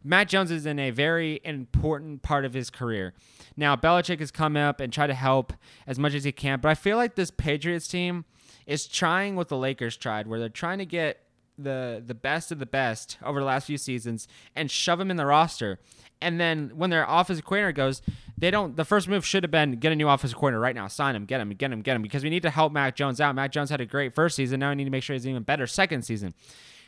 Mac 0.04 0.28
Jones 0.28 0.52
is 0.52 0.64
in 0.64 0.78
a 0.78 0.90
very 0.90 1.40
important 1.44 2.23
part 2.23 2.44
of 2.44 2.54
his 2.54 2.71
career. 2.71 3.14
Now 3.56 3.75
Belichick 3.75 4.21
has 4.21 4.30
come 4.30 4.56
up 4.56 4.80
and 4.80 4.92
tried 4.92 5.09
to 5.09 5.14
help 5.14 5.52
as 5.87 5.99
much 5.99 6.14
as 6.14 6.23
he 6.23 6.30
can, 6.30 6.61
but 6.61 6.68
I 6.68 6.75
feel 6.75 6.97
like 6.97 7.16
this 7.16 7.32
Patriots 7.32 7.88
team 7.88 8.25
is 8.64 8.87
trying 8.87 9.35
what 9.35 9.49
the 9.49 9.56
Lakers 9.56 9.97
tried, 9.97 10.28
where 10.28 10.38
they're 10.38 10.49
trying 10.49 10.78
to 10.78 10.87
get 10.87 11.18
the 11.62 12.02
the 12.04 12.14
best 12.14 12.52
of 12.52 12.59
the 12.59 12.66
best 12.66 13.19
over 13.25 13.40
the 13.40 13.47
last 13.47 13.66
few 13.66 13.78
seasons 13.78 14.28
and 14.54 14.71
shove 14.71 14.99
them 14.99 15.11
in 15.11 15.16
the 15.16 15.26
roster. 15.26 15.78
And 16.21 16.40
then 16.40 16.73
when 16.75 16.90
their 16.90 17.04
offensive 17.09 17.45
coordinator 17.45 17.73
goes, 17.73 18.00
they 18.38 18.50
don't. 18.50 18.76
The 18.76 18.85
first 18.85 19.09
move 19.09 19.26
should 19.26 19.42
have 19.42 19.50
been 19.50 19.73
get 19.73 19.92
a 19.92 19.97
new 19.97 20.09
offensive 20.09 20.37
coordinator 20.37 20.61
right 20.61 20.75
now, 20.75 20.87
sign 20.87 21.16
him, 21.16 21.25
get 21.25 21.40
him, 21.40 21.50
get 21.50 21.73
him, 21.73 21.83
get 21.83 21.97
him, 21.97 22.02
because 22.02 22.23
we 22.23 22.31
need 22.31 22.42
to 22.42 22.50
help 22.50 22.73
Mac 22.73 22.95
Jones 22.95 23.21
out. 23.21 23.35
Mac 23.35 23.50
Jones 23.50 23.71
had 23.71 23.81
a 23.81 23.87
great 23.87 24.14
first 24.14 24.37
season. 24.37 24.61
Now 24.61 24.71
we 24.71 24.76
need 24.76 24.85
to 24.85 24.90
make 24.90 25.02
sure 25.02 25.14
he's 25.14 25.26
even 25.26 25.42
better 25.42 25.66
second 25.66 26.02
season. 26.02 26.35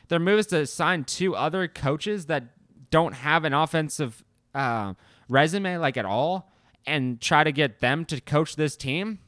Their 0.08 0.20
move 0.20 0.38
is 0.38 0.46
to 0.48 0.66
sign 0.66 1.04
two 1.04 1.34
other 1.34 1.66
coaches 1.66 2.26
that 2.26 2.44
don't 2.90 3.14
have 3.14 3.44
an 3.44 3.54
offensive 3.54 4.22
uh, 4.54 4.94
resume 5.28 5.78
like 5.78 5.96
at 5.96 6.04
all, 6.04 6.52
and 6.86 7.20
try 7.20 7.42
to 7.42 7.50
get 7.50 7.80
them 7.80 8.04
to 8.04 8.20
coach 8.20 8.56
this 8.56 8.76
team. 8.76 9.18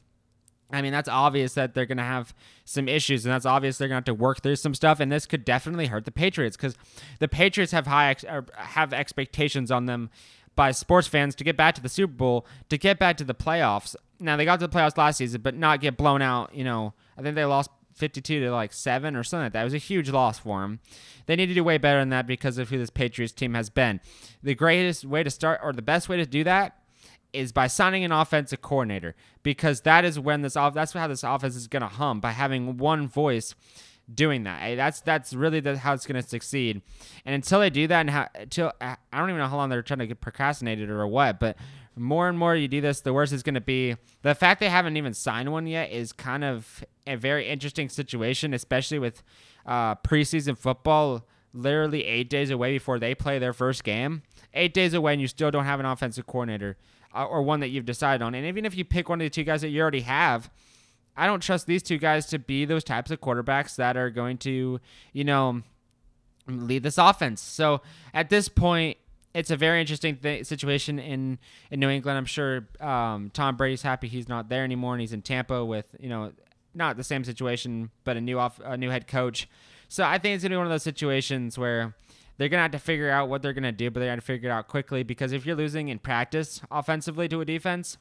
I 0.71 0.81
mean, 0.81 0.91
that's 0.91 1.07
obvious 1.07 1.53
that 1.53 1.73
they're 1.73 1.85
going 1.85 1.97
to 1.97 2.03
have 2.03 2.33
some 2.65 2.89
issues, 2.89 3.25
and 3.25 3.33
that's 3.33 3.45
obvious 3.45 3.77
they're 3.77 3.87
going 3.87 4.03
to 4.03 4.11
have 4.11 4.17
to 4.17 4.21
work 4.21 4.41
through 4.41 4.57
some 4.57 4.73
stuff. 4.73 4.99
And 4.99 5.11
this 5.11 5.25
could 5.25 5.45
definitely 5.45 5.87
hurt 5.87 6.05
the 6.05 6.11
Patriots 6.11 6.57
because 6.57 6.75
the 7.19 7.27
Patriots 7.27 7.71
have 7.71 7.87
high 7.87 8.09
ex- 8.09 8.25
have 8.55 8.93
expectations 8.93 9.71
on 9.71 9.85
them 9.85 10.09
by 10.55 10.71
sports 10.71 11.07
fans 11.07 11.35
to 11.35 11.43
get 11.43 11.55
back 11.55 11.75
to 11.75 11.81
the 11.81 11.87
Super 11.87 12.13
Bowl, 12.13 12.45
to 12.69 12.77
get 12.77 12.99
back 12.99 13.15
to 13.17 13.23
the 13.23 13.35
playoffs. 13.35 13.95
Now 14.19 14.35
they 14.35 14.43
got 14.43 14.59
to 14.59 14.67
the 14.67 14.73
playoffs 14.75 14.97
last 14.97 15.17
season, 15.17 15.41
but 15.41 15.55
not 15.55 15.79
get 15.79 15.95
blown 15.95 16.21
out. 16.21 16.53
You 16.53 16.65
know, 16.65 16.93
I 17.17 17.21
think 17.21 17.35
they 17.35 17.45
lost 17.45 17.69
52 17.93 18.41
to 18.41 18.51
like 18.51 18.73
seven 18.73 19.15
or 19.15 19.23
something 19.23 19.45
like 19.45 19.53
that. 19.53 19.61
It 19.61 19.65
was 19.65 19.73
a 19.73 19.77
huge 19.77 20.09
loss 20.09 20.39
for 20.39 20.61
them. 20.61 20.79
They 21.27 21.35
need 21.35 21.47
to 21.47 21.53
do 21.53 21.63
way 21.63 21.77
better 21.77 21.99
than 21.99 22.09
that 22.09 22.27
because 22.27 22.57
of 22.57 22.69
who 22.69 22.77
this 22.77 22.89
Patriots 22.89 23.33
team 23.33 23.53
has 23.53 23.69
been. 23.69 23.99
The 24.43 24.55
greatest 24.55 25.05
way 25.05 25.23
to 25.23 25.29
start, 25.29 25.59
or 25.63 25.73
the 25.73 25.81
best 25.81 26.09
way 26.09 26.17
to 26.17 26.25
do 26.25 26.43
that, 26.43 26.77
is 27.33 27.51
by 27.51 27.67
signing 27.67 28.03
an 28.03 28.11
offensive 28.11 28.61
coordinator 28.61 29.15
because 29.43 29.81
that 29.81 30.05
is 30.05 30.19
when 30.19 30.41
this 30.41 30.55
off 30.55 30.73
that's 30.73 30.93
how 30.93 31.07
this 31.07 31.23
offense 31.23 31.55
is 31.55 31.67
going 31.67 31.81
to 31.81 31.87
hum 31.87 32.19
by 32.19 32.31
having 32.31 32.77
one 32.77 33.07
voice 33.07 33.53
doing 34.13 34.43
that. 34.43 34.75
That's 34.75 35.01
that's 35.01 35.33
really 35.33 35.59
the, 35.59 35.77
how 35.77 35.93
it's 35.93 36.05
going 36.05 36.21
to 36.21 36.27
succeed. 36.27 36.81
And 37.25 37.35
until 37.35 37.59
they 37.59 37.69
do 37.69 37.87
that, 37.87 38.01
and 38.01 38.09
how, 38.09 38.27
until 38.35 38.71
I 38.81 38.95
don't 39.13 39.29
even 39.29 39.39
know 39.39 39.47
how 39.47 39.57
long 39.57 39.69
they're 39.69 39.81
trying 39.81 39.99
to 39.99 40.07
get 40.07 40.21
procrastinated 40.21 40.89
or 40.89 41.05
what, 41.07 41.39
but 41.39 41.57
more 41.95 42.29
and 42.29 42.37
more 42.37 42.55
you 42.55 42.67
do 42.67 42.79
this, 42.79 43.01
the 43.01 43.13
worse 43.13 43.31
it's 43.31 43.43
going 43.43 43.55
to 43.55 43.61
be. 43.61 43.95
The 44.21 44.35
fact 44.35 44.59
they 44.59 44.69
haven't 44.69 44.97
even 44.97 45.13
signed 45.13 45.51
one 45.51 45.67
yet 45.67 45.91
is 45.91 46.13
kind 46.13 46.43
of 46.43 46.83
a 47.05 47.15
very 47.15 47.47
interesting 47.47 47.89
situation, 47.89 48.53
especially 48.53 48.99
with 48.99 49.23
uh, 49.65 49.95
preseason 49.95 50.57
football 50.57 51.25
literally 51.53 52.05
eight 52.05 52.29
days 52.29 52.51
away 52.51 52.73
before 52.73 52.99
they 52.99 53.15
play 53.15 53.39
their 53.39 53.53
first 53.53 53.83
game. 53.83 54.21
Eight 54.53 54.73
days 54.73 54.93
away, 54.93 55.13
and 55.13 55.21
you 55.21 55.27
still 55.27 55.51
don't 55.51 55.65
have 55.65 55.79
an 55.79 55.85
offensive 55.85 56.25
coordinator 56.27 56.77
or 57.25 57.41
one 57.41 57.59
that 57.61 57.69
you've 57.69 57.85
decided 57.85 58.23
on. 58.23 58.35
And 58.35 58.45
even 58.45 58.65
if 58.65 58.75
you 58.75 58.85
pick 58.85 59.09
one 59.09 59.21
of 59.21 59.25
the 59.25 59.29
two 59.29 59.43
guys 59.43 59.61
that 59.61 59.69
you 59.69 59.81
already 59.81 60.01
have, 60.01 60.49
I 61.15 61.25
don't 61.25 61.41
trust 61.41 61.65
these 61.65 61.81
two 61.81 61.97
guys 61.97 62.27
to 62.27 62.39
be 62.39 62.65
those 62.65 62.83
types 62.83 63.09
of 63.11 63.19
quarterbacks 63.19 63.75
that 63.77 63.97
are 63.97 64.09
going 64.09 64.37
to, 64.39 64.79
you 65.13 65.23
know, 65.23 65.61
lead 66.47 66.83
this 66.83 66.97
offense. 66.97 67.41
So 67.41 67.81
at 68.13 68.29
this 68.29 68.47
point, 68.49 68.97
it's 69.33 69.51
a 69.51 69.57
very 69.57 69.81
interesting 69.81 70.17
th- 70.17 70.45
situation 70.45 70.99
in, 70.99 71.39
in 71.71 71.79
New 71.79 71.89
England. 71.89 72.17
I'm 72.17 72.25
sure 72.25 72.67
um, 72.79 73.29
Tom 73.33 73.57
Brady's 73.57 73.81
happy 73.81 74.07
he's 74.07 74.29
not 74.29 74.49
there 74.49 74.63
anymore 74.63 74.93
and 74.93 75.01
he's 75.01 75.13
in 75.13 75.21
Tampa 75.21 75.65
with, 75.65 75.95
you 75.99 76.09
know, 76.09 76.31
not 76.73 76.97
the 76.97 77.03
same 77.03 77.23
situation, 77.23 77.89
but 78.03 78.17
a 78.17 78.21
new 78.21 78.39
off 78.39 78.59
a 78.63 78.77
new 78.77 78.89
head 78.89 79.07
coach. 79.07 79.49
So 79.89 80.03
I 80.03 80.17
think 80.17 80.35
it's 80.35 80.43
gonna 80.43 80.53
be 80.53 80.57
one 80.57 80.65
of 80.65 80.71
those 80.71 80.83
situations 80.83 81.57
where 81.57 81.95
they're 82.37 82.49
gonna 82.49 82.63
have 82.63 82.71
to 82.71 82.79
figure 82.79 83.09
out 83.09 83.29
what 83.29 83.41
they're 83.41 83.53
gonna 83.53 83.71
do, 83.71 83.89
but 83.89 83.99
they 83.99 84.07
have 84.07 84.19
to 84.19 84.25
figure 84.25 84.49
it 84.49 84.53
out 84.53 84.67
quickly 84.67 85.03
because 85.03 85.31
if 85.31 85.45
you're 85.45 85.55
losing 85.55 85.89
in 85.89 85.99
practice 85.99 86.61
offensively 86.71 87.27
to 87.27 87.41
a 87.41 87.45
defense, 87.45 87.97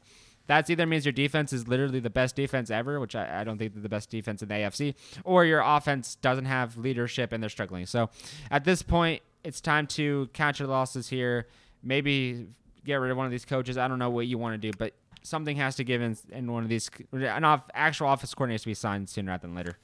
that's 0.47 0.71
either 0.71 0.87
means 0.87 1.05
your 1.05 1.13
defense 1.13 1.53
is 1.53 1.67
literally 1.67 2.01
the 2.01 2.11
best 2.11 2.37
defense 2.37 2.71
ever, 2.71 3.01
which 3.01 3.17
I, 3.17 3.41
I 3.41 3.45
don't 3.45 3.59
think 3.59 3.75
they're 3.75 3.83
the 3.83 3.89
best 3.89 4.11
defense 4.11 4.43
in 4.43 4.49
the 4.49 4.55
AFC, 4.55 4.95
or 5.25 5.45
your 5.45 5.61
offense 5.61 6.15
doesn't 6.17 6.45
have 6.45 6.77
leadership 6.77 7.33
and 7.33 7.43
they're 7.43 7.51
struggling. 7.51 7.87
So 7.87 8.11
at 8.51 8.65
this 8.65 8.83
point, 8.83 9.23
it's 9.43 9.61
time 9.61 9.87
to 9.89 10.29
catch 10.33 10.61
your 10.61 10.69
losses 10.69 11.09
here. 11.09 11.47
Maybe 11.83 12.47
get 12.85 12.97
rid 12.97 13.11
of 13.11 13.17
one 13.17 13.27
of 13.27 13.33
these 13.33 13.45
coaches. 13.45 13.77
I 13.77 13.89
don't 13.89 13.99
know 13.99 14.11
what 14.11 14.27
you 14.27 14.39
want 14.39 14.61
to 14.61 14.71
do, 14.71 14.77
but 14.77 14.95
something 15.23 15.57
has 15.57 15.77
to 15.77 15.85
give 15.85 16.01
in, 16.01 16.17
in 16.31 16.51
one 16.53 16.63
of 16.63 16.69
these. 16.69 16.91
An 17.13 17.45
off, 17.45 17.63
actual 17.75 18.07
office 18.07 18.35
coordinator 18.35 18.55
has 18.55 18.63
to 18.63 18.69
be 18.69 18.75
signed 18.75 19.09
sooner 19.09 19.33
rather 19.33 19.47
than 19.47 19.55
later. 19.55 19.79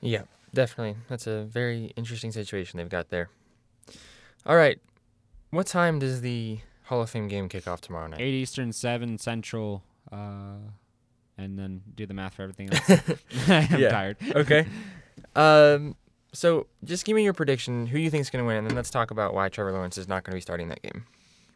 Yeah, 0.00 0.22
definitely. 0.54 0.96
That's 1.08 1.26
a 1.26 1.44
very 1.44 1.92
interesting 1.96 2.32
situation 2.32 2.78
they've 2.78 2.88
got 2.88 3.08
there. 3.10 3.28
All 4.46 4.56
right. 4.56 4.78
What 5.50 5.66
time 5.66 5.98
does 5.98 6.20
the 6.20 6.58
Hall 6.84 7.02
of 7.02 7.10
Fame 7.10 7.28
game 7.28 7.48
kick 7.48 7.68
off 7.68 7.80
tomorrow 7.80 8.06
night? 8.08 8.20
8 8.20 8.34
Eastern, 8.34 8.72
7 8.72 9.18
Central, 9.18 9.82
uh, 10.10 10.56
and 11.38 11.58
then 11.58 11.82
do 11.94 12.06
the 12.06 12.14
math 12.14 12.34
for 12.34 12.42
everything 12.42 12.70
else. 12.72 12.90
I'm 13.48 13.80
Yeah. 13.80 13.88
tired. 13.90 14.16
okay. 14.34 14.66
Um. 15.36 15.94
So 16.34 16.66
just 16.84 17.04
give 17.04 17.14
me 17.14 17.24
your 17.24 17.34
prediction. 17.34 17.86
Who 17.86 17.98
you 17.98 18.08
think 18.10 18.22
is 18.22 18.30
going 18.30 18.42
to 18.42 18.46
win, 18.46 18.56
and 18.56 18.66
then 18.66 18.74
let's 18.74 18.88
talk 18.90 19.10
about 19.10 19.34
why 19.34 19.48
Trevor 19.50 19.72
Lawrence 19.72 19.98
is 19.98 20.08
not 20.08 20.24
going 20.24 20.32
to 20.32 20.36
be 20.36 20.40
starting 20.40 20.68
that 20.68 20.80
game. 20.82 21.04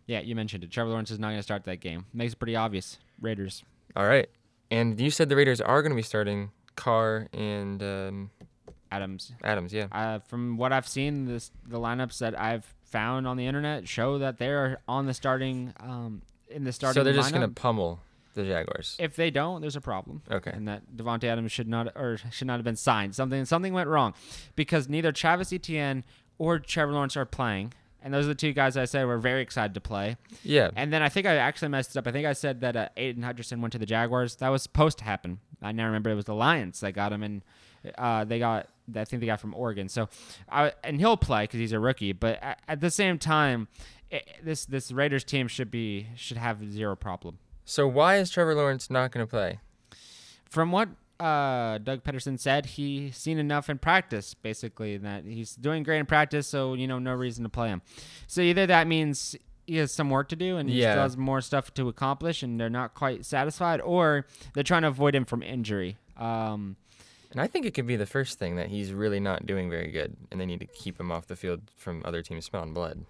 Yeah, 0.06 0.20
you 0.20 0.34
mentioned 0.36 0.62
it. 0.64 0.70
Trevor 0.70 0.90
Lawrence 0.90 1.10
is 1.10 1.18
not 1.18 1.28
going 1.28 1.38
to 1.38 1.42
start 1.42 1.64
that 1.64 1.80
game. 1.80 2.04
Makes 2.12 2.34
it 2.34 2.38
pretty 2.38 2.54
obvious. 2.56 2.98
Raiders. 3.20 3.64
All 3.96 4.06
right. 4.06 4.28
And 4.70 5.00
you 5.00 5.10
said 5.10 5.30
the 5.30 5.36
Raiders 5.36 5.60
are 5.62 5.80
going 5.82 5.90
to 5.92 5.96
be 5.96 6.02
starting 6.02 6.50
Carr 6.76 7.28
and 7.32 7.82
um, 7.82 8.30
Adams. 8.90 9.32
Adams. 9.42 9.72
Yeah. 9.72 9.86
Uh, 9.92 10.18
from 10.20 10.56
what 10.56 10.72
I've 10.72 10.88
seen, 10.88 11.26
this 11.26 11.50
the 11.66 11.78
lineups 11.78 12.18
that 12.18 12.38
I've 12.38 12.64
found 12.84 13.26
on 13.26 13.36
the 13.36 13.46
internet 13.46 13.88
show 13.88 14.18
that 14.18 14.38
they're 14.38 14.78
on 14.86 15.06
the 15.06 15.14
starting 15.14 15.72
um, 15.80 16.22
in 16.48 16.64
the 16.64 16.72
starting. 16.72 17.00
So 17.00 17.04
they're 17.04 17.12
just 17.12 17.34
lineup. 17.34 17.40
to 17.40 17.48
pummel 17.48 18.00
the 18.34 18.44
Jaguars. 18.44 18.96
If 19.00 19.16
they 19.16 19.30
don't, 19.30 19.60
there's 19.60 19.76
a 19.76 19.80
problem. 19.80 20.22
Okay. 20.30 20.52
And 20.52 20.68
that 20.68 20.82
Davante 20.94 21.24
Adams 21.24 21.52
should 21.52 21.68
not 21.68 21.88
or 21.96 22.18
should 22.30 22.46
not 22.46 22.56
have 22.56 22.64
been 22.64 22.76
signed. 22.76 23.14
Something 23.14 23.44
something 23.44 23.72
went 23.72 23.88
wrong 23.88 24.14
because 24.54 24.88
neither 24.88 25.10
Travis 25.10 25.52
Etienne 25.52 26.04
or 26.38 26.58
Trevor 26.58 26.92
Lawrence 26.92 27.16
are 27.16 27.24
playing. 27.24 27.72
And 28.02 28.14
those 28.14 28.26
are 28.26 28.28
the 28.28 28.34
two 28.36 28.52
guys 28.52 28.76
I 28.76 28.84
said 28.84 29.04
were 29.04 29.18
very 29.18 29.42
excited 29.42 29.74
to 29.74 29.80
play. 29.80 30.16
Yeah. 30.44 30.70
And 30.76 30.92
then 30.92 31.02
I 31.02 31.08
think 31.08 31.26
I 31.26 31.36
actually 31.36 31.68
messed 31.68 31.96
it 31.96 31.98
up. 31.98 32.06
I 32.06 32.12
think 32.12 32.24
I 32.24 32.34
said 32.34 32.60
that 32.60 32.76
uh, 32.76 32.88
Aidan 32.96 33.24
Hutchinson 33.24 33.60
went 33.60 33.72
to 33.72 33.78
the 33.78 33.86
Jaguars. 33.86 34.36
That 34.36 34.50
was 34.50 34.62
supposed 34.62 34.98
to 34.98 35.04
happen. 35.04 35.40
I 35.60 35.72
now 35.72 35.86
remember 35.86 36.10
it 36.10 36.14
was 36.14 36.26
the 36.26 36.34
Lions 36.34 36.78
that 36.80 36.92
got 36.92 37.12
him, 37.12 37.24
and 37.24 37.42
uh, 37.98 38.24
they 38.24 38.38
got 38.38 38.68
I 38.94 39.04
think 39.04 39.20
they 39.20 39.26
got 39.26 39.40
from 39.40 39.54
Oregon. 39.54 39.88
So, 39.88 40.08
I, 40.50 40.72
and 40.84 41.00
he'll 41.00 41.16
play 41.16 41.44
because 41.44 41.58
he's 41.60 41.72
a 41.72 41.80
rookie. 41.80 42.12
But 42.12 42.42
at, 42.42 42.60
at 42.68 42.80
the 42.80 42.90
same 42.90 43.18
time, 43.18 43.68
it, 44.10 44.28
this 44.42 44.66
this 44.66 44.92
Raiders 44.92 45.24
team 45.24 45.48
should 45.48 45.70
be 45.70 46.08
should 46.16 46.36
have 46.36 46.70
zero 46.70 46.94
problem. 46.96 47.38
So 47.64 47.88
why 47.88 48.16
is 48.18 48.30
Trevor 48.30 48.54
Lawrence 48.54 48.90
not 48.90 49.10
going 49.10 49.26
to 49.26 49.30
play? 49.30 49.58
From 50.48 50.70
what 50.70 50.88
uh, 51.18 51.78
Doug 51.78 52.04
Pederson 52.04 52.38
said, 52.38 52.66
he's 52.66 53.16
seen 53.16 53.38
enough 53.38 53.68
in 53.68 53.78
practice, 53.78 54.34
basically, 54.34 54.96
that 54.98 55.24
he's 55.24 55.56
doing 55.56 55.82
great 55.82 55.98
in 55.98 56.06
practice, 56.06 56.46
so, 56.46 56.74
you 56.74 56.86
know, 56.86 56.98
no 57.00 57.12
reason 57.14 57.42
to 57.42 57.48
play 57.48 57.68
him. 57.68 57.82
So 58.28 58.40
either 58.40 58.66
that 58.66 58.86
means 58.86 59.34
he 59.66 59.78
has 59.78 59.92
some 59.92 60.10
work 60.10 60.28
to 60.28 60.36
do 60.36 60.58
and 60.58 60.68
he 60.70 60.80
Yeah. 60.80 60.92
still 60.92 61.02
has 61.02 61.16
more 61.16 61.40
stuff 61.40 61.74
to 61.74 61.88
accomplish 61.88 62.44
and 62.44 62.60
they're 62.60 62.70
not 62.70 62.94
quite 62.94 63.24
satisfied, 63.24 63.80
or 63.80 64.26
they're 64.54 64.62
trying 64.62 64.82
to 64.82 64.88
avoid 64.88 65.14
him 65.16 65.24
from 65.24 65.42
injury. 65.42 65.96
Um, 66.16 66.76
And 67.32 67.40
I 67.40 67.46
think 67.46 67.66
it 67.66 67.74
could 67.74 67.86
be 67.86 67.96
the 67.96 68.06
first 68.06 68.38
thing 68.38 68.56
that 68.56 68.68
he's 68.68 68.92
really 68.92 69.20
not 69.20 69.46
doing 69.46 69.68
very 69.70 69.90
good, 69.90 70.16
and 70.30 70.40
they 70.40 70.46
need 70.46 70.60
to 70.60 70.66
keep 70.66 70.98
him 71.00 71.10
off 71.10 71.26
the 71.26 71.36
field 71.36 71.62
from 71.76 72.02
other 72.04 72.22
teams 72.22 72.44
smelling 72.46 72.72
blood. 72.72 73.04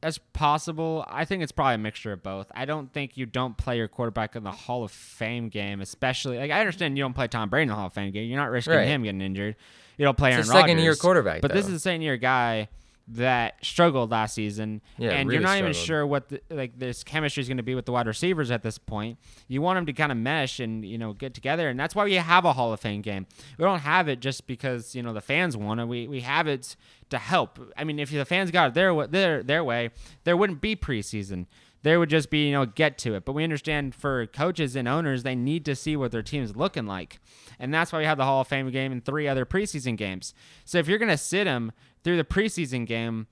that's 0.00 0.18
possible. 0.34 1.02
I 1.08 1.24
think 1.24 1.42
it's 1.42 1.52
probably 1.52 1.76
a 1.76 1.78
mixture 1.78 2.12
of 2.12 2.22
both. 2.22 2.52
I 2.54 2.66
don't 2.66 2.92
think 2.92 3.16
you 3.16 3.24
don't 3.24 3.56
play 3.56 3.78
your 3.78 3.88
quarterback 3.88 4.36
in 4.36 4.44
the 4.44 4.50
Hall 4.50 4.84
of 4.84 4.90
Fame 4.90 5.48
game, 5.48 5.80
especially. 5.80 6.36
Like 6.38 6.50
I 6.50 6.60
understand 6.60 6.98
you 6.98 7.04
don't 7.04 7.14
play 7.14 7.26
Tom 7.28 7.48
Brady 7.48 7.62
in 7.62 7.68
the 7.68 7.74
Hall 7.74 7.86
of 7.86 7.94
Fame 7.94 8.12
game. 8.12 8.28
You're 8.28 8.38
not 8.38 8.50
risking 8.50 8.74
Right. 8.74 8.86
him 8.86 9.02
getting 9.02 9.22
injured. 9.22 9.56
You 9.96 10.04
don't 10.04 10.18
play 10.18 10.30
It's 10.34 10.48
Aaron 10.48 10.58
a 10.58 10.60
second-year 10.60 10.96
quarterback, 10.96 11.40
but 11.40 11.52
this 11.54 11.66
is 11.68 11.72
a 11.74 11.80
second 11.80 12.02
year 12.02 12.16
guy 12.18 12.68
that 13.08 13.62
struggled 13.62 14.10
last 14.10 14.34
season, 14.34 14.80
Yeah, 14.96 15.10
and 15.10 15.28
really 15.28 15.40
you're 15.40 15.48
not 15.48 15.58
even 15.58 15.72
sure 15.74 16.06
what 16.06 16.28
the, 16.28 16.40
like 16.50 16.78
this 16.78 17.04
chemistry 17.04 17.42
is 17.42 17.48
going 17.48 17.58
to 17.58 17.62
be 17.62 17.74
with 17.74 17.84
the 17.84 17.92
wide 17.92 18.06
receivers 18.06 18.50
at 18.50 18.62
this 18.62 18.78
point. 18.78 19.18
You 19.46 19.60
want 19.60 19.76
them 19.76 19.86
to 19.86 19.92
kind 19.92 20.10
of 20.10 20.16
mesh 20.18 20.58
and 20.60 20.84
you 20.84 20.96
know 20.96 21.12
get 21.12 21.34
together, 21.34 21.68
and 21.68 21.78
that's 21.78 21.94
why 21.94 22.04
we 22.04 22.14
have 22.14 22.44
a 22.44 22.52
Hall 22.54 22.72
of 22.72 22.80
Fame 22.80 23.02
game. 23.02 23.26
We 23.58 23.64
don't 23.64 23.80
have 23.80 24.08
it 24.08 24.20
just 24.20 24.46
because 24.46 24.94
you 24.94 25.02
know 25.02 25.12
the 25.12 25.20
fans 25.20 25.56
want 25.56 25.80
it. 25.80 25.88
We 25.88 26.08
we 26.08 26.20
have 26.20 26.46
it 26.46 26.76
to 27.10 27.18
help. 27.18 27.58
I 27.76 27.84
mean, 27.84 27.98
if 27.98 28.10
the 28.10 28.24
fans 28.24 28.50
got 28.50 28.68
it 28.68 28.74
their 28.74 29.06
their 29.06 29.42
their 29.42 29.62
way, 29.64 29.90
there 30.24 30.36
wouldn't 30.36 30.60
be 30.60 30.74
preseason. 30.74 31.46
There 31.84 32.00
would 32.00 32.10
just 32.10 32.30
be 32.30 32.46
you 32.48 32.52
know 32.52 32.66
get 32.66 32.98
to 32.98 33.14
it. 33.14 33.24
But 33.24 33.32
we 33.34 33.44
understand 33.44 33.94
for 33.94 34.26
coaches 34.26 34.74
and 34.74 34.88
owners, 34.88 35.22
they 35.22 35.34
need 35.36 35.64
to 35.66 35.76
see 35.76 35.96
what 35.96 36.10
their 36.10 36.22
team's 36.22 36.56
looking 36.56 36.86
like, 36.86 37.20
and 37.60 37.72
that's 37.72 37.92
why 37.92 38.00
we 38.00 38.04
have 38.06 38.18
the 38.18 38.24
Hall 38.24 38.40
of 38.40 38.48
Fame 38.48 38.70
game 38.70 38.90
and 38.90 39.04
three 39.04 39.28
other 39.28 39.44
preseason 39.46 39.96
games. 39.96 40.34
So 40.64 40.78
if 40.78 40.88
you're 40.88 40.98
gonna 40.98 41.16
sit 41.18 41.44
them 41.44 41.72
through 42.02 42.16
the 42.16 42.24
preseason 42.24 42.86
game 42.86 43.26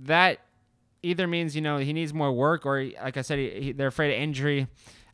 that 0.00 0.40
either 1.02 1.26
means 1.26 1.54
you 1.54 1.62
know 1.62 1.78
he 1.78 1.92
needs 1.92 2.12
more 2.14 2.32
work, 2.32 2.64
or 2.64 2.82
like 3.02 3.16
I 3.16 3.22
said, 3.22 3.38
he, 3.38 3.50
he, 3.50 3.72
they're 3.72 3.88
afraid 3.88 4.14
of 4.14 4.20
injury. 4.22 4.66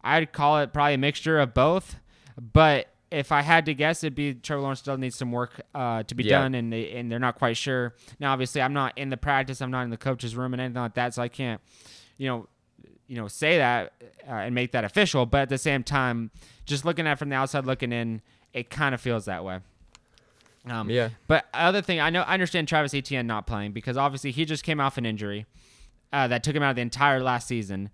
I'd 0.04 0.32
call 0.32 0.58
it 0.60 0.72
probably 0.72 0.94
a 0.94 0.98
mixture 0.98 1.38
of 1.40 1.54
both. 1.54 1.96
But 2.40 2.88
if 3.10 3.30
I 3.30 3.42
had 3.42 3.66
to 3.66 3.74
guess, 3.74 4.02
it'd 4.02 4.14
be 4.14 4.34
Trevor 4.34 4.62
Lawrence 4.62 4.80
still 4.80 4.96
needs 4.96 5.16
some 5.18 5.30
work 5.32 5.60
uh, 5.74 6.02
to 6.04 6.14
be 6.14 6.24
Yeah. 6.24 6.40
done, 6.40 6.54
and 6.54 6.72
they, 6.72 6.92
and 6.92 7.10
they're 7.12 7.18
not 7.18 7.36
quite 7.36 7.56
sure. 7.58 7.94
Now, 8.18 8.32
obviously, 8.32 8.62
I'm 8.62 8.72
not 8.72 8.96
in 8.96 9.10
the 9.10 9.16
practice, 9.18 9.60
I'm 9.60 9.70
not 9.70 9.82
in 9.82 9.90
the 9.90 9.96
coach's 9.98 10.34
room, 10.34 10.54
and 10.54 10.60
anything 10.62 10.80
like 10.82 10.94
that, 10.94 11.12
so 11.14 11.22
I 11.22 11.28
can't, 11.28 11.60
you 12.16 12.26
know, 12.28 12.48
you 13.12 13.18
know, 13.18 13.28
say 13.28 13.58
that 13.58 13.92
uh, 14.26 14.32
and 14.32 14.54
make 14.54 14.72
that 14.72 14.84
official. 14.84 15.26
But 15.26 15.42
at 15.42 15.48
the 15.50 15.58
same 15.58 15.82
time, 15.82 16.30
just 16.64 16.86
looking 16.86 17.06
at 17.06 17.18
from 17.18 17.28
the 17.28 17.36
outside 17.36 17.66
looking 17.66 17.92
in, 17.92 18.22
it 18.54 18.70
kind 18.70 18.94
of 18.94 19.02
feels 19.02 19.26
that 19.26 19.44
way. 19.44 19.58
Um, 20.66 20.88
Yeah. 20.88 21.10
But 21.26 21.44
other 21.52 21.82
thing, 21.82 22.00
I 22.00 22.08
know 22.08 22.22
I 22.22 22.32
understand 22.32 22.68
Travis 22.68 22.94
Etienne 22.94 23.26
not 23.26 23.46
playing 23.46 23.72
because 23.72 23.98
obviously 23.98 24.30
he 24.30 24.46
just 24.46 24.64
came 24.64 24.80
off 24.80 24.96
an 24.96 25.04
injury 25.04 25.44
uh, 26.10 26.26
that 26.28 26.42
took 26.42 26.56
him 26.56 26.62
out 26.62 26.70
of 26.70 26.76
the 26.76 26.80
entire 26.80 27.22
last 27.22 27.48
season, 27.48 27.90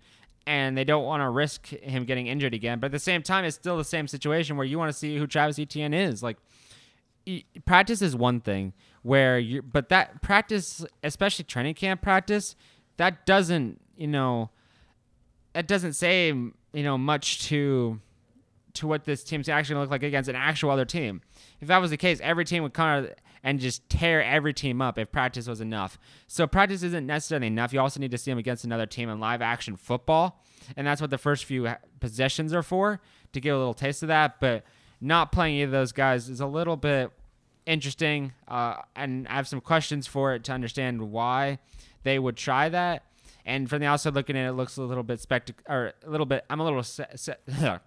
and 0.47 0.77
they 0.77 0.85
don't 0.85 1.03
want 1.03 1.19
to 1.19 1.29
risk 1.29 1.67
him 1.67 2.05
getting 2.05 2.27
injured 2.27 2.53
again. 2.53 2.79
But 2.79 2.85
at 2.85 2.91
the 2.93 2.99
same 2.99 3.21
time, 3.21 3.43
it's 3.43 3.57
still 3.57 3.75
the 3.75 3.83
same 3.83 4.07
situation 4.07 4.55
where 4.55 4.65
you 4.65 4.79
want 4.79 4.89
to 4.89 4.97
see 4.97 5.17
who 5.17 5.27
Travis 5.27 5.59
Etienne 5.59 5.93
is. 5.93 6.23
Like, 6.23 6.37
practice 7.65 8.01
is 8.01 8.15
one 8.15 8.39
thing 8.39 8.71
where 9.01 9.37
you, 9.37 9.63
but 9.63 9.89
that 9.89 10.21
practice, 10.21 10.85
especially 11.03 11.43
training 11.43 11.73
camp 11.73 12.01
practice, 12.01 12.55
that 12.95 13.25
doesn't, 13.25 13.81
you 13.97 14.07
know, 14.07 14.49
that 15.53 15.67
doesn't 15.67 15.93
say, 15.93 16.27
you 16.27 16.53
know, 16.73 16.97
much 16.97 17.47
to 17.47 17.99
to 18.75 18.87
what 18.87 19.03
this 19.03 19.23
team's 19.23 19.49
actually 19.49 19.73
gonna 19.73 19.83
look 19.83 19.91
like 19.91 20.03
against 20.03 20.29
an 20.29 20.35
actual 20.35 20.69
other 20.69 20.85
team. 20.85 21.21
If 21.59 21.67
that 21.67 21.79
was 21.79 21.91
the 21.91 21.97
case, 21.97 22.19
every 22.21 22.45
team 22.45 22.63
would 22.63 22.73
come 22.73 22.87
out 22.87 23.09
and 23.43 23.59
just 23.59 23.87
tear 23.89 24.23
every 24.23 24.53
team 24.53 24.81
up 24.81 24.97
if 24.97 25.11
practice 25.11 25.47
was 25.47 25.61
enough. 25.61 25.97
So 26.27 26.45
practice 26.45 26.83
isn't 26.83 27.05
necessarily 27.05 27.47
enough. 27.47 27.73
You 27.73 27.79
also 27.79 27.99
need 27.99 28.11
to 28.11 28.17
see 28.17 28.31
them 28.31 28.37
against 28.37 28.63
another 28.63 28.85
team 28.85 29.09
in 29.09 29.19
live 29.19 29.41
action 29.41 29.75
football, 29.75 30.43
and 30.77 30.85
that's 30.85 31.01
what 31.01 31.09
the 31.09 31.17
first 31.17 31.45
few 31.45 31.67
possessions 31.99 32.53
are 32.53 32.63
for 32.63 33.01
to 33.33 33.41
get 33.41 33.49
a 33.49 33.57
little 33.57 33.73
taste 33.73 34.03
of 34.03 34.07
that. 34.07 34.39
But 34.39 34.63
not 35.01 35.31
playing 35.31 35.55
either 35.55 35.65
of 35.65 35.71
those 35.71 35.91
guys 35.91 36.29
is 36.29 36.41
a 36.41 36.47
little 36.47 36.77
bit 36.77 37.11
interesting, 37.65 38.33
uh, 38.47 38.75
and 38.95 39.27
I 39.27 39.35
have 39.35 39.47
some 39.47 39.61
questions 39.61 40.07
for 40.07 40.33
it 40.33 40.43
to 40.45 40.51
understand 40.51 41.11
why 41.11 41.59
they 42.03 42.19
would 42.19 42.35
try 42.35 42.69
that. 42.69 43.03
And 43.45 43.69
from 43.69 43.79
the 43.79 43.85
outside 43.87 44.13
looking 44.13 44.35
in, 44.35 44.45
it 44.45 44.51
looks 44.51 44.77
a 44.77 44.81
little 44.83 45.03
bit 45.03 45.19
spectac 45.19 45.53
or 45.67 45.93
a 46.05 46.09
little 46.09 46.25
bit. 46.25 46.45
I'm 46.49 46.59
a 46.59 46.63
little. 46.63 46.83
Se- 46.83 47.05
se- 47.15 47.35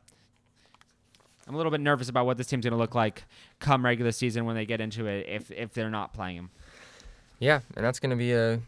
I'm 1.48 1.54
a 1.54 1.56
little 1.56 1.72
bit 1.72 1.80
nervous 1.80 2.08
about 2.08 2.26
what 2.26 2.36
this 2.36 2.46
team's 2.46 2.64
going 2.64 2.72
to 2.72 2.78
look 2.78 2.94
like 2.94 3.24
come 3.58 3.84
regular 3.84 4.12
season 4.12 4.44
when 4.44 4.54
they 4.54 4.64
get 4.64 4.80
into 4.80 5.06
it 5.06 5.26
if 5.28 5.50
if 5.50 5.72
they're 5.72 5.90
not 5.90 6.12
playing 6.14 6.36
him. 6.36 6.50
Yeah, 7.38 7.60
and 7.76 7.84
that's 7.84 7.98
going 7.98 8.10
to 8.10 8.16
be 8.16 8.32
a 8.32 8.60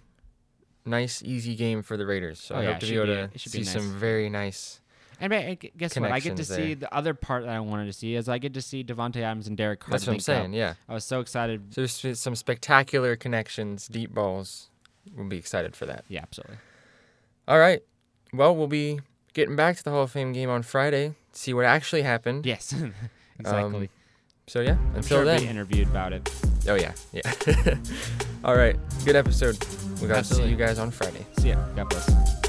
nice, 0.84 1.22
easy 1.22 1.54
game 1.54 1.82
for 1.82 1.96
the 1.96 2.04
Raiders. 2.04 2.40
So 2.40 2.56
Oh, 2.56 2.58
I 2.58 2.62
yeah, 2.62 2.66
hope 2.68 2.76
it 2.76 2.80
to 2.80 2.86
be 2.86 2.92
should 2.94 3.08
able 3.10 3.26
be- 3.28 3.38
to 3.38 3.48
see 3.50 3.58
be 3.58 3.64
some 3.64 3.98
very 3.98 4.28
nice. 4.28 4.80
And 5.20 5.32
I- 5.32 5.54
guess 5.76 5.96
what? 5.96 6.10
I 6.10 6.18
get 6.18 6.36
to 6.36 6.42
Connections 6.42 6.48
see 6.48 6.74
the 6.74 6.92
other 6.92 7.14
part 7.14 7.44
that 7.44 7.50
I 7.54 7.60
wanted 7.60 7.86
to 7.86 7.92
see 7.92 8.16
is 8.16 8.28
I 8.28 8.38
get 8.38 8.54
to 8.54 8.60
see 8.62 8.82
Davante 8.82 9.18
Adams 9.22 9.46
and 9.46 9.56
Derek 9.56 9.78
Carr. 9.78 9.92
That's 9.92 10.06
what 10.06 10.12
I'm 10.12 10.14
link 10.14 10.20
up. 10.22 10.24
saying. 10.24 10.52
Yeah. 10.54 10.74
I 10.88 10.94
was 10.94 11.04
so 11.04 11.20
excited. 11.20 11.72
So 11.72 11.86
there's 11.86 12.18
some 12.20 12.34
spectacular 12.34 13.14
connections, 13.14 13.86
deep 13.86 14.12
balls. 14.12 14.70
We'll 15.16 15.28
be 15.28 15.36
excited 15.38 15.76
for 15.76 15.86
that. 15.86 16.04
Yeah, 16.08 16.22
absolutely. 16.22 16.56
All 17.46 17.58
right. 17.58 17.82
Well, 18.32 18.56
we'll 18.56 18.66
be 18.66 19.00
getting 19.34 19.56
back 19.56 19.76
to 19.76 19.84
the 19.84 19.90
Hall 19.90 20.02
of 20.02 20.10
Fame 20.10 20.32
game 20.32 20.50
on 20.50 20.62
Friday. 20.62 21.14
See 21.32 21.52
what 21.52 21.64
actually 21.64 22.02
happened. 22.02 22.46
Yes, 22.46 22.72
exactly. 23.38 23.84
Um, 23.84 23.88
so 24.46 24.60
yeah. 24.60 24.76
until 24.94 24.96
I'm 24.96 25.02
sure 25.02 25.24
then. 25.24 25.40
be 25.40 25.46
interviewed 25.46 25.88
about 25.88 26.12
it. 26.12 26.30
Oh 26.68 26.74
yeah. 26.74 26.92
Yeah. 27.12 27.32
All 28.44 28.56
right. 28.56 28.76
Good 29.04 29.16
episode. 29.16 29.58
We 30.00 30.08
got 30.08 30.24
to 30.24 30.34
see 30.34 30.46
you 30.46 30.56
guys 30.56 30.78
on 30.78 30.90
Friday. 30.90 31.26
See 31.38 31.50
ya. 31.50 31.56
God 31.74 31.88
bless. 31.88 32.43